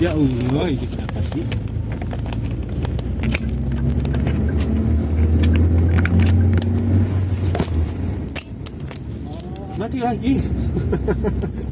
Ya 0.00 0.16
Allah, 0.16 0.64
ini 0.72 0.86
kenapa 0.88 1.20
sih? 1.20 1.44
Mati 9.78 9.98
lagi. 10.02 10.34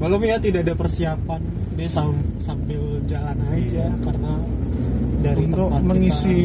Belum 0.00 0.20
ya 0.20 0.36
tidak 0.36 0.60
ada 0.64 0.74
persiapan. 0.74 1.40
Dia 1.76 1.88
sam- 1.88 2.24
sambil 2.38 2.80
jalan 3.04 3.36
aja 3.48 3.92
karena 4.00 4.32
dari 5.20 5.44
untuk 5.44 5.68
tempat 5.68 5.82
mengisi 5.86 6.36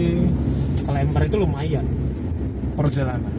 kita 0.77 0.83
ke 0.83 1.23
itu 1.25 1.37
lumayan. 1.37 1.85
perjalanan 2.75 3.31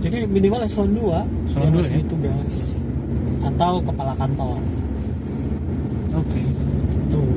Jadi 0.00 0.24
minimal 0.24 0.64
eselon 0.64 0.92
2 0.92 0.96
Eselon 1.44 1.60
yang 1.60 1.72
dua 1.72 1.82
ngasih 1.82 1.92
ya? 1.94 2.08
tugas 2.08 2.54
atau 3.44 3.72
kepala 3.82 4.12
kantor. 4.14 4.56
oke 6.14 6.40
Tuh. 7.06 7.28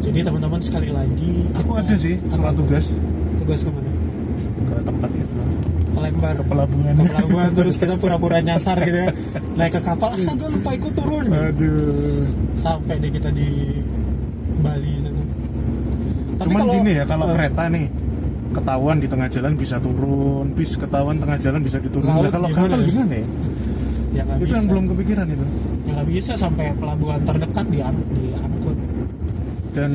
Jadi 0.00 0.18
teman-teman 0.22 0.60
sekali 0.60 0.88
lagi 0.88 1.32
aku 1.52 1.70
kita- 1.72 1.82
ada 1.82 1.94
sih 1.96 2.14
surat 2.28 2.54
tugas 2.54 2.84
Tugas 3.36 3.60
ke 3.60 3.70
mana? 3.72 3.89
Itu 6.10 6.18
Ke 6.18 6.44
pelabuhan 6.44 6.92
Ke 6.92 7.04
pelabuhan 7.06 7.50
terus 7.52 7.74
kita 7.76 7.94
pura-pura 7.94 8.38
nyasar 8.38 8.76
gitu 8.78 8.98
ya. 9.00 9.10
Naik 9.54 9.72
ke 9.72 9.80
kapal, 9.80 10.10
astaga 10.12 10.46
lupa 10.46 10.70
ikut 10.72 10.92
turun. 10.92 11.24
aduh 11.28 12.26
Sampai 12.54 12.98
deh 12.98 13.08
kita 13.08 13.30
di 13.30 13.48
Bali. 14.58 14.94
Tapi 15.00 16.46
cuman 16.46 16.60
kalau- 16.62 16.74
gini 16.74 16.92
ya 16.92 17.04
kalau 17.04 17.26
eh, 17.26 17.32
kereta 17.34 17.62
nih 17.68 17.84
ketahuan 18.50 18.96
di 18.96 19.06
tengah 19.06 19.28
jalan 19.28 19.52
bisa 19.54 19.76
turun 19.78 20.46
bis 20.50 20.74
ketahuan 20.74 21.16
tengah 21.16 21.36
jalan 21.36 21.60
bisa 21.60 21.78
diturun 21.78 22.08
Nah, 22.08 22.26
kalau 22.26 22.48
gimana 22.48 22.66
kapal 22.66 22.80
ya? 22.80 22.88
gimana 22.88 23.14
ya 23.14 23.26
ya 24.16 24.22
itu 24.26 24.42
bisa. 24.42 24.54
yang 24.56 24.66
belum 24.66 24.84
kepikiran 24.88 25.26
itu 25.28 25.46
Ya 25.80 25.90
nggak 25.94 26.08
bisa 26.08 26.32
sampai 26.34 26.64
pelabuhan 26.74 27.20
terdekat 27.22 27.66
di 27.68 27.78
diangkut. 28.16 28.78
dan 29.70 29.92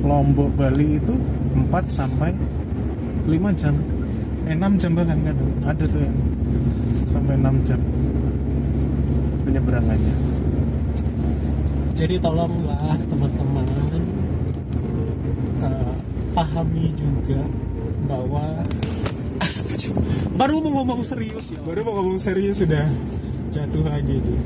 Lombok 0.00 0.50
Bali 0.54 0.88
itu 0.96 1.14
4 1.64 1.88
sampai 1.88 2.30
5 3.24 3.32
jam 3.54 3.74
eh 4.48 4.56
6 4.56 4.80
jam 4.80 4.96
bahkan 4.96 5.20
kadang 5.28 5.52
ada 5.68 5.84
tuh 5.84 6.00
yang 6.00 6.18
sampai 7.12 7.34
6 7.36 7.68
jam. 7.68 7.80
Penyeberangannya. 9.44 10.16
Jadi 11.92 12.14
tolonglah 12.16 12.96
teman-teman 13.12 13.68
eh, 15.60 15.94
pahami 16.32 16.86
juga 16.96 17.44
bahwa 18.08 18.64
baru 20.40 20.54
mau 20.64 20.80
ngomong 20.80 21.04
serius 21.04 21.52
ya, 21.52 21.60
baru 21.60 21.84
mau 21.84 22.00
ngomong 22.00 22.16
serius 22.16 22.64
sudah. 22.64 22.88
Jatuh 23.52 23.84
lagi 23.84 24.16
nih. 24.16 24.40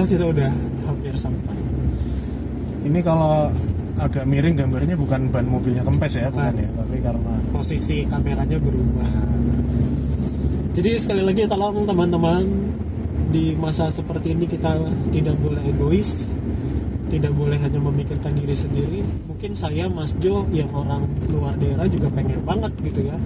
Ah 0.00 0.08
kita 0.08 0.24
udah 0.24 0.52
hampir 0.88 1.12
sampai. 1.20 1.56
ini 2.86 3.04
kalau 3.04 3.52
agak 3.98 4.24
miring 4.24 4.54
gambarnya 4.54 4.94
bukan 4.94 5.28
ban 5.28 5.46
mobilnya 5.46 5.82
kempes 5.82 6.14
ya 6.16 6.30
bukan 6.30 6.54
Bukan. 6.54 6.62
ya 6.62 6.70
tapi 6.78 6.96
karena 7.02 7.32
Posisi 7.50 7.96
kameranya 8.06 8.58
berubah. 8.62 9.10
Jadi 10.78 10.90
sekali 10.94 11.22
lagi 11.26 11.42
tolong 11.50 11.82
teman-teman 11.82 12.46
di 13.34 13.58
masa 13.58 13.90
seperti 13.90 14.30
ini 14.30 14.46
kita 14.46 14.78
tidak 15.10 15.34
boleh 15.42 15.58
egois, 15.66 16.30
tidak 17.10 17.34
boleh 17.34 17.58
hanya 17.58 17.82
memikirkan 17.82 18.32
diri 18.38 18.54
sendiri. 18.54 19.02
Mungkin 19.26 19.58
saya 19.58 19.90
Mas 19.90 20.14
Jo 20.22 20.46
yang 20.54 20.70
orang 20.70 21.02
luar 21.26 21.58
daerah 21.58 21.90
juga 21.90 22.08
pengen 22.14 22.38
banget 22.46 22.70
gitu 22.86 23.10
ya, 23.10 23.16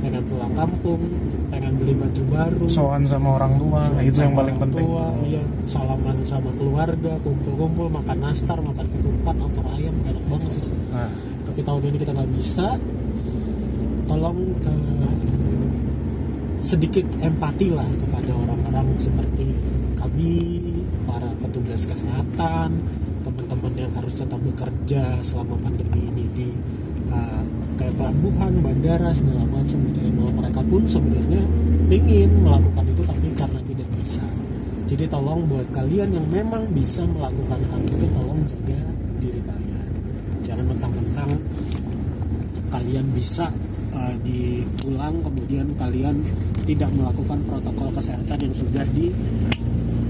pengen 0.00 0.24
pulang 0.32 0.52
kampung, 0.56 1.02
pengen 1.48 1.72
beli 1.80 1.94
baju 1.96 2.22
baru. 2.28 2.64
soan 2.68 3.02
sama 3.08 3.40
orang 3.40 3.56
tua 3.56 3.82
nah, 3.88 4.02
itu 4.04 4.18
yang 4.20 4.36
paling 4.36 4.56
penting. 4.60 4.84
tua, 4.84 5.06
iya, 5.24 5.42
salaman 5.64 6.16
sama 6.28 6.50
keluarga, 6.60 7.12
kumpul-kumpul, 7.24 7.88
makan 7.88 8.18
nastar, 8.20 8.58
makan 8.60 8.86
ketupat, 8.92 9.36
opor 9.40 9.66
ayam, 9.76 9.94
enak 10.04 10.24
banget 10.28 10.52
itu. 10.60 10.70
Nah. 10.92 11.10
Tapi 11.48 11.60
tahun 11.64 11.82
ini 11.88 11.96
kita 11.96 12.12
nggak 12.12 12.30
bisa. 12.36 12.68
Tolong 14.08 14.38
eh, 14.64 15.12
sedikit 16.58 17.06
empati 17.20 17.68
lah 17.70 17.86
kepada 17.86 18.32
orang-orang 18.34 18.88
seperti 18.96 19.46
kami 19.94 20.34
para 21.06 21.28
petugas 21.44 21.86
kesehatan 21.86 22.82
teman-teman 23.22 23.72
yang 23.76 23.92
harus 23.94 24.14
tetap 24.16 24.40
bekerja 24.40 25.20
selama 25.20 25.54
pandemi 25.60 26.00
ini 26.08 26.24
di 26.32 26.48
pelabuhan 28.18 28.50
bandara 28.58 29.14
segala 29.14 29.46
macam 29.46 29.78
gitu 29.78 29.98
ya. 30.02 30.10
Bahwa 30.10 30.32
mereka 30.42 30.60
pun 30.66 30.82
sebenarnya 30.90 31.42
ingin 31.86 32.30
melakukan 32.42 32.84
itu 32.90 33.02
tapi 33.06 33.26
karena 33.38 33.60
tidak 33.62 33.88
bisa. 34.02 34.24
Jadi 34.90 35.04
tolong 35.06 35.40
buat 35.46 35.68
kalian 35.70 36.10
yang 36.10 36.26
memang 36.26 36.66
bisa 36.74 37.06
melakukan 37.06 37.62
hal 37.70 37.80
itu 37.86 38.06
tolong 38.10 38.40
jaga 38.50 38.80
diri 39.22 39.40
kalian. 39.46 39.86
Jangan 40.42 40.64
mentang-mentang 40.66 41.30
kalian 42.74 43.06
bisa 43.14 43.46
uh, 43.94 44.14
diulang 44.26 45.14
kemudian 45.22 45.66
kalian 45.78 46.18
tidak 46.66 46.90
melakukan 46.98 47.38
protokol 47.46 47.88
kesehatan 47.94 48.38
yang 48.50 48.54
sudah 48.58 48.84
di 48.90 49.14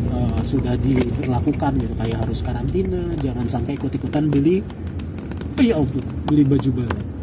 uh, 0.08 0.40
sudah 0.40 0.74
diberlakukan 0.80 1.76
gitu. 1.76 1.92
Kayak 2.00 2.24
harus 2.24 2.40
karantina 2.40 3.02
jangan 3.20 3.44
sampai 3.44 3.76
ikut-ikutan 3.76 4.32
beli 4.32 4.64
ya 5.58 5.74
ampun 5.74 6.06
beli 6.30 6.46
baju 6.46 6.70
baru 6.70 7.17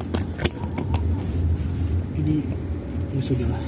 ini 2.25 2.41
ya 3.13 3.21
sudahlah. 3.21 3.63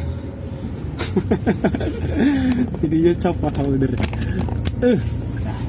Jadinya 2.82 3.14
copot 3.22 3.54
holder 3.62 3.94
eh. 4.82 5.00
Nah. 5.46 5.62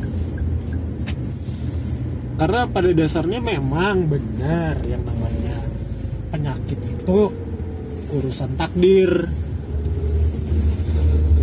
karena 2.41 2.61
pada 2.69 2.91
dasarnya 2.93 3.41
memang 3.41 4.09
benar 4.09 4.81
yang 4.89 5.05
namanya 5.05 5.57
penyakit 6.33 6.81
itu 6.81 7.21
urusan 8.09 8.57
takdir. 8.57 9.29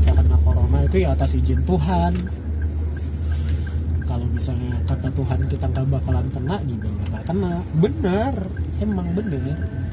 Kita 0.02 0.12
kena 0.18 0.38
corona 0.42 0.82
itu 0.82 0.98
ya 1.06 1.14
atas 1.14 1.38
izin 1.38 1.62
Tuhan. 1.62 2.14
Kalau 4.06 4.28
misalnya 4.34 4.82
kata 4.86 5.10
Tuhan 5.14 5.40
kita 5.50 5.66
nggak 5.70 5.86
bakalan 5.94 6.28
kena 6.34 6.58
juga 6.66 6.90
ya 6.90 7.04
nggak 7.14 7.26
kena. 7.30 7.54
Benar 7.78 8.34
emang 8.82 9.08
benar 9.14 9.85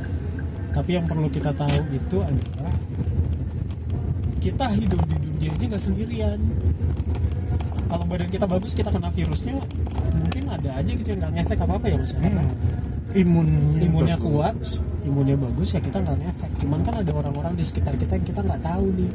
tapi 0.73 0.97
yang 0.97 1.05
perlu 1.05 1.29
kita 1.29 1.53
tahu 1.53 1.81
itu 1.93 2.17
adalah 2.25 2.75
kita 4.43 4.67
hidup 4.75 5.01
di 5.07 5.17
dunia 5.21 5.51
ini 5.55 5.65
nggak 5.71 5.83
sendirian. 5.85 6.41
Kalau 7.93 8.05
badan 8.09 8.31
kita 8.33 8.49
bagus 8.49 8.73
kita 8.73 8.89
kena 8.89 9.13
virusnya 9.13 9.61
mungkin 10.17 10.45
ada 10.49 10.71
aja 10.81 10.91
gitu 10.91 11.09
yang 11.13 11.21
nggak 11.21 11.33
ngefek 11.45 11.61
apa 11.61 11.73
apa 11.77 11.87
ya 11.93 11.97
mas. 12.01 12.13
Hmm. 12.17 12.51
Imunnya 13.13 13.85
imunnya 13.85 14.17
bagus. 14.17 14.27
kuat 14.27 14.57
imunnya 15.05 15.37
bagus 15.37 15.69
ya 15.77 15.81
kita 15.85 15.99
nggak 16.01 16.19
ngefek. 16.25 16.51
Cuman 16.65 16.81
kan 16.89 16.95
ada 17.05 17.13
orang-orang 17.13 17.53
di 17.55 17.65
sekitar 17.69 17.95
kita 18.01 18.17
yang 18.17 18.27
kita 18.27 18.41
nggak 18.41 18.63
tahu 18.65 18.87
nih 18.97 19.13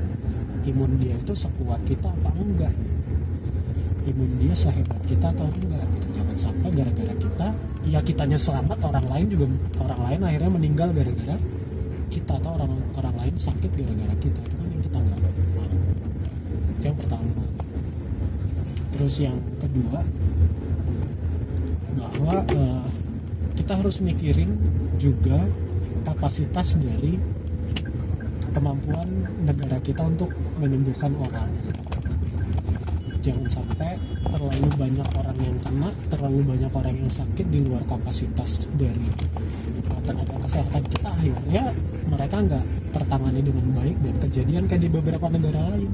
imun 0.67 0.91
dia 1.02 1.15
itu 1.17 1.34
sekuat 1.34 1.82
kita 1.89 2.08
apa 2.08 2.30
enggak. 2.38 2.76
Imun 4.08 4.32
dia 4.39 4.54
sehebat 4.54 5.02
kita 5.10 5.34
atau 5.34 5.50
enggak 5.50 5.84
gitu. 5.98 6.08
Jangan 6.22 6.36
sampai 6.38 6.70
gara-gara 6.72 7.13
kita 7.17 7.50
ya 7.86 8.00
kitanya 8.02 8.40
selamat 8.40 8.80
orang 8.82 9.06
lain 9.06 9.28
juga 9.30 9.46
orang 9.84 10.02
lain 10.10 10.20
akhirnya 10.26 10.52
meninggal 10.52 10.90
gara-gara 10.96 11.38
kita 12.10 12.34
atau 12.40 12.52
orang 12.58 12.72
orang 12.98 13.16
lain 13.22 13.36
sakit 13.38 13.72
gara-gara 13.78 14.16
kita. 14.18 14.40
Itu 14.42 14.56
kan 14.58 14.68
yang 14.72 14.84
kita 14.84 14.98
nggak 14.98 15.20
mau. 15.22 15.34
Itu 16.78 16.84
yang 16.88 16.98
pertama. 16.98 17.32
Terus 18.98 19.16
yang 19.22 19.38
kedua 19.62 20.00
bahwa 21.98 22.36
eh, 22.50 22.84
kita 23.54 23.74
harus 23.78 23.98
mikirin 24.02 24.52
juga 24.98 25.38
kapasitas 26.08 26.80
dari 26.82 27.20
kemampuan 28.56 29.06
negara 29.46 29.78
kita 29.86 30.02
untuk 30.02 30.34
menyembuhkan 30.58 31.13
orang 31.22 31.46
jangan 33.28 33.48
sampai 33.52 33.92
terlalu 34.24 34.68
banyak 34.80 35.08
orang 35.20 35.38
yang 35.44 35.58
kena 35.60 35.90
terlalu 36.08 36.40
banyak 36.48 36.72
orang 36.72 36.96
yang 36.96 37.12
sakit 37.12 37.46
di 37.52 37.60
luar 37.60 37.84
kapasitas 37.84 38.72
dari 38.80 39.08
tenaga 40.08 40.36
kesehatan 40.48 40.84
kita 40.88 41.10
akhirnya 41.12 41.63
mereka 42.08 42.38
nggak 42.40 42.66
tertangani 42.96 43.42
dengan 43.44 43.66
baik 43.76 43.98
dan 44.00 44.16
kejadian 44.24 44.63
kayak 44.72 44.82
di 44.88 44.90
beberapa 44.90 45.28
negara 45.28 45.60
lain 45.76 45.92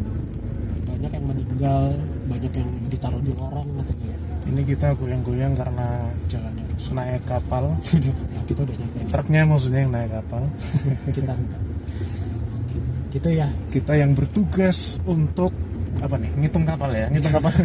banyak 0.86 1.12
yang 1.17 1.26
meninggal 1.26 1.84
banyak 2.30 2.54
yang 2.54 2.69
ditaruh 2.93 3.22
di 3.26 3.34
lorong 3.34 3.69
katanya 3.82 4.06
ya. 4.13 4.17
Ini 4.43 4.62
kita 4.67 4.88
goyang-goyang 5.00 5.54
karena 5.56 5.88
jalannya 6.30 6.63
naik 6.93 7.24
kapal. 7.26 7.74
Nah, 8.34 8.43
kita 8.46 8.60
udah 8.67 8.76
nyampe 8.76 8.98
Truknya 9.08 9.41
maksudnya 9.48 9.80
yang 9.88 9.93
naik 9.96 10.12
kapal. 10.13 10.43
kita 11.15 11.34
gitu 13.13 13.30
ya 13.30 13.48
Kita 13.72 13.93
yang 13.93 14.12
bertugas 14.17 15.00
untuk 15.08 15.62
apa 16.04 16.16
nih? 16.20 16.32
Ngitung 16.36 16.68
kapal 16.68 16.92
ya, 16.92 17.08
ngitung 17.08 17.34
kapal. 17.39 17.52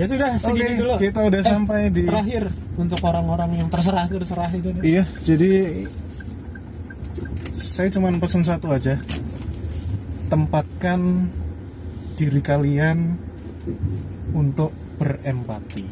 ya 0.00 0.04
sudah 0.06 0.30
segini 0.38 0.74
Oke, 0.74 0.80
dulu 0.82 0.94
kita 0.98 1.20
udah 1.22 1.40
Eh, 1.42 1.46
sampai 1.46 1.80
di 1.90 2.02
terakhir 2.06 2.44
untuk 2.78 2.98
orang-orang 3.02 3.50
yang 3.58 3.68
terserah 3.70 4.06
terserah 4.06 4.50
itu 4.54 4.70
deh. 4.70 4.82
Iya, 4.82 5.04
jadi 5.26 5.50
saya 7.54 7.90
cuma 7.90 8.14
pesan 8.18 8.46
satu 8.46 8.70
aja. 8.70 8.98
Tempatkan 10.30 11.30
diri 12.14 12.38
kalian 12.38 13.18
untuk 14.34 14.70
berempati. 14.98 15.86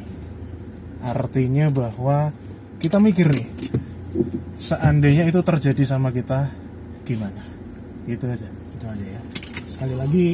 Artinya 1.03 1.67
bahwa 1.71 2.31
kita 2.79 3.03
mikir 3.03 3.27
nih, 3.31 3.49
seandainya 4.55 5.27
itu 5.27 5.43
terjadi 5.43 5.83
sama 5.83 6.15
kita, 6.15 6.51
gimana? 7.03 7.43
Gitu 8.07 8.27
aja. 8.27 8.62
Sekali 9.83 9.99
lagi 9.99 10.29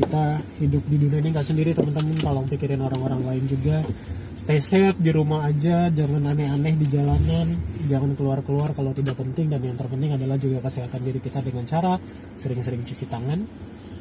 kita 0.00 0.40
hidup 0.64 0.80
di 0.88 0.96
dunia 0.96 1.20
ini 1.20 1.28
nggak 1.36 1.44
sendiri 1.44 1.76
teman-teman. 1.76 2.16
Tolong 2.24 2.48
pikirin 2.48 2.80
orang-orang 2.80 3.20
lain 3.20 3.44
juga. 3.44 3.84
Stay 4.32 4.64
safe 4.64 4.96
di 4.96 5.12
rumah 5.12 5.44
aja 5.44 5.92
jangan 5.92 6.24
aneh-aneh 6.24 6.72
di 6.72 6.88
jalanan 6.88 7.52
jangan 7.84 8.16
keluar-keluar 8.16 8.72
kalau 8.72 8.96
tidak 8.96 9.20
penting. 9.20 9.52
Dan 9.52 9.60
yang 9.60 9.76
terpenting 9.76 10.16
adalah 10.16 10.40
juga 10.40 10.64
kesehatan 10.64 11.04
diri 11.04 11.20
kita 11.20 11.44
dengan 11.44 11.68
cara 11.68 12.00
sering-sering 12.40 12.80
cuci 12.80 13.04
tangan 13.12 13.44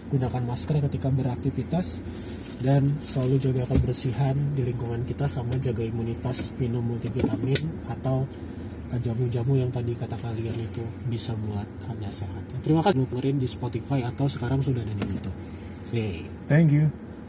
gunakan 0.08 0.44
masker 0.56 0.80
ketika 0.88 1.12
beraktivitas 1.12 2.00
dan 2.64 2.88
selalu 3.04 3.44
jaga 3.44 3.68
kebersihan 3.76 4.40
di 4.56 4.72
lingkungan 4.72 5.04
kita 5.04 5.28
sama 5.28 5.60
jaga 5.60 5.84
imunitas 5.84 6.56
minum 6.56 6.80
multivitamin 6.80 7.92
atau 7.92 8.24
jamu-jamu 8.96 9.60
yang 9.60 9.68
tadi 9.68 9.92
kata 9.92 10.16
kalian 10.16 10.56
itu 10.56 10.84
bisa 11.12 11.36
buat 11.36 11.68
anda 11.92 12.08
sehat. 12.08 12.44
Terima 12.64 12.80
kasih 12.80 13.04
dengerin 13.04 13.38
di 13.44 13.48
Spotify 13.48 14.08
atau 14.08 14.32
sekarang 14.32 14.64
sudah 14.64 14.80
ada 14.84 14.96
di 14.96 15.04
YouTube. 15.04 15.38
Hey. 15.92 16.24
Thank 16.48 16.72
you. 16.72 17.07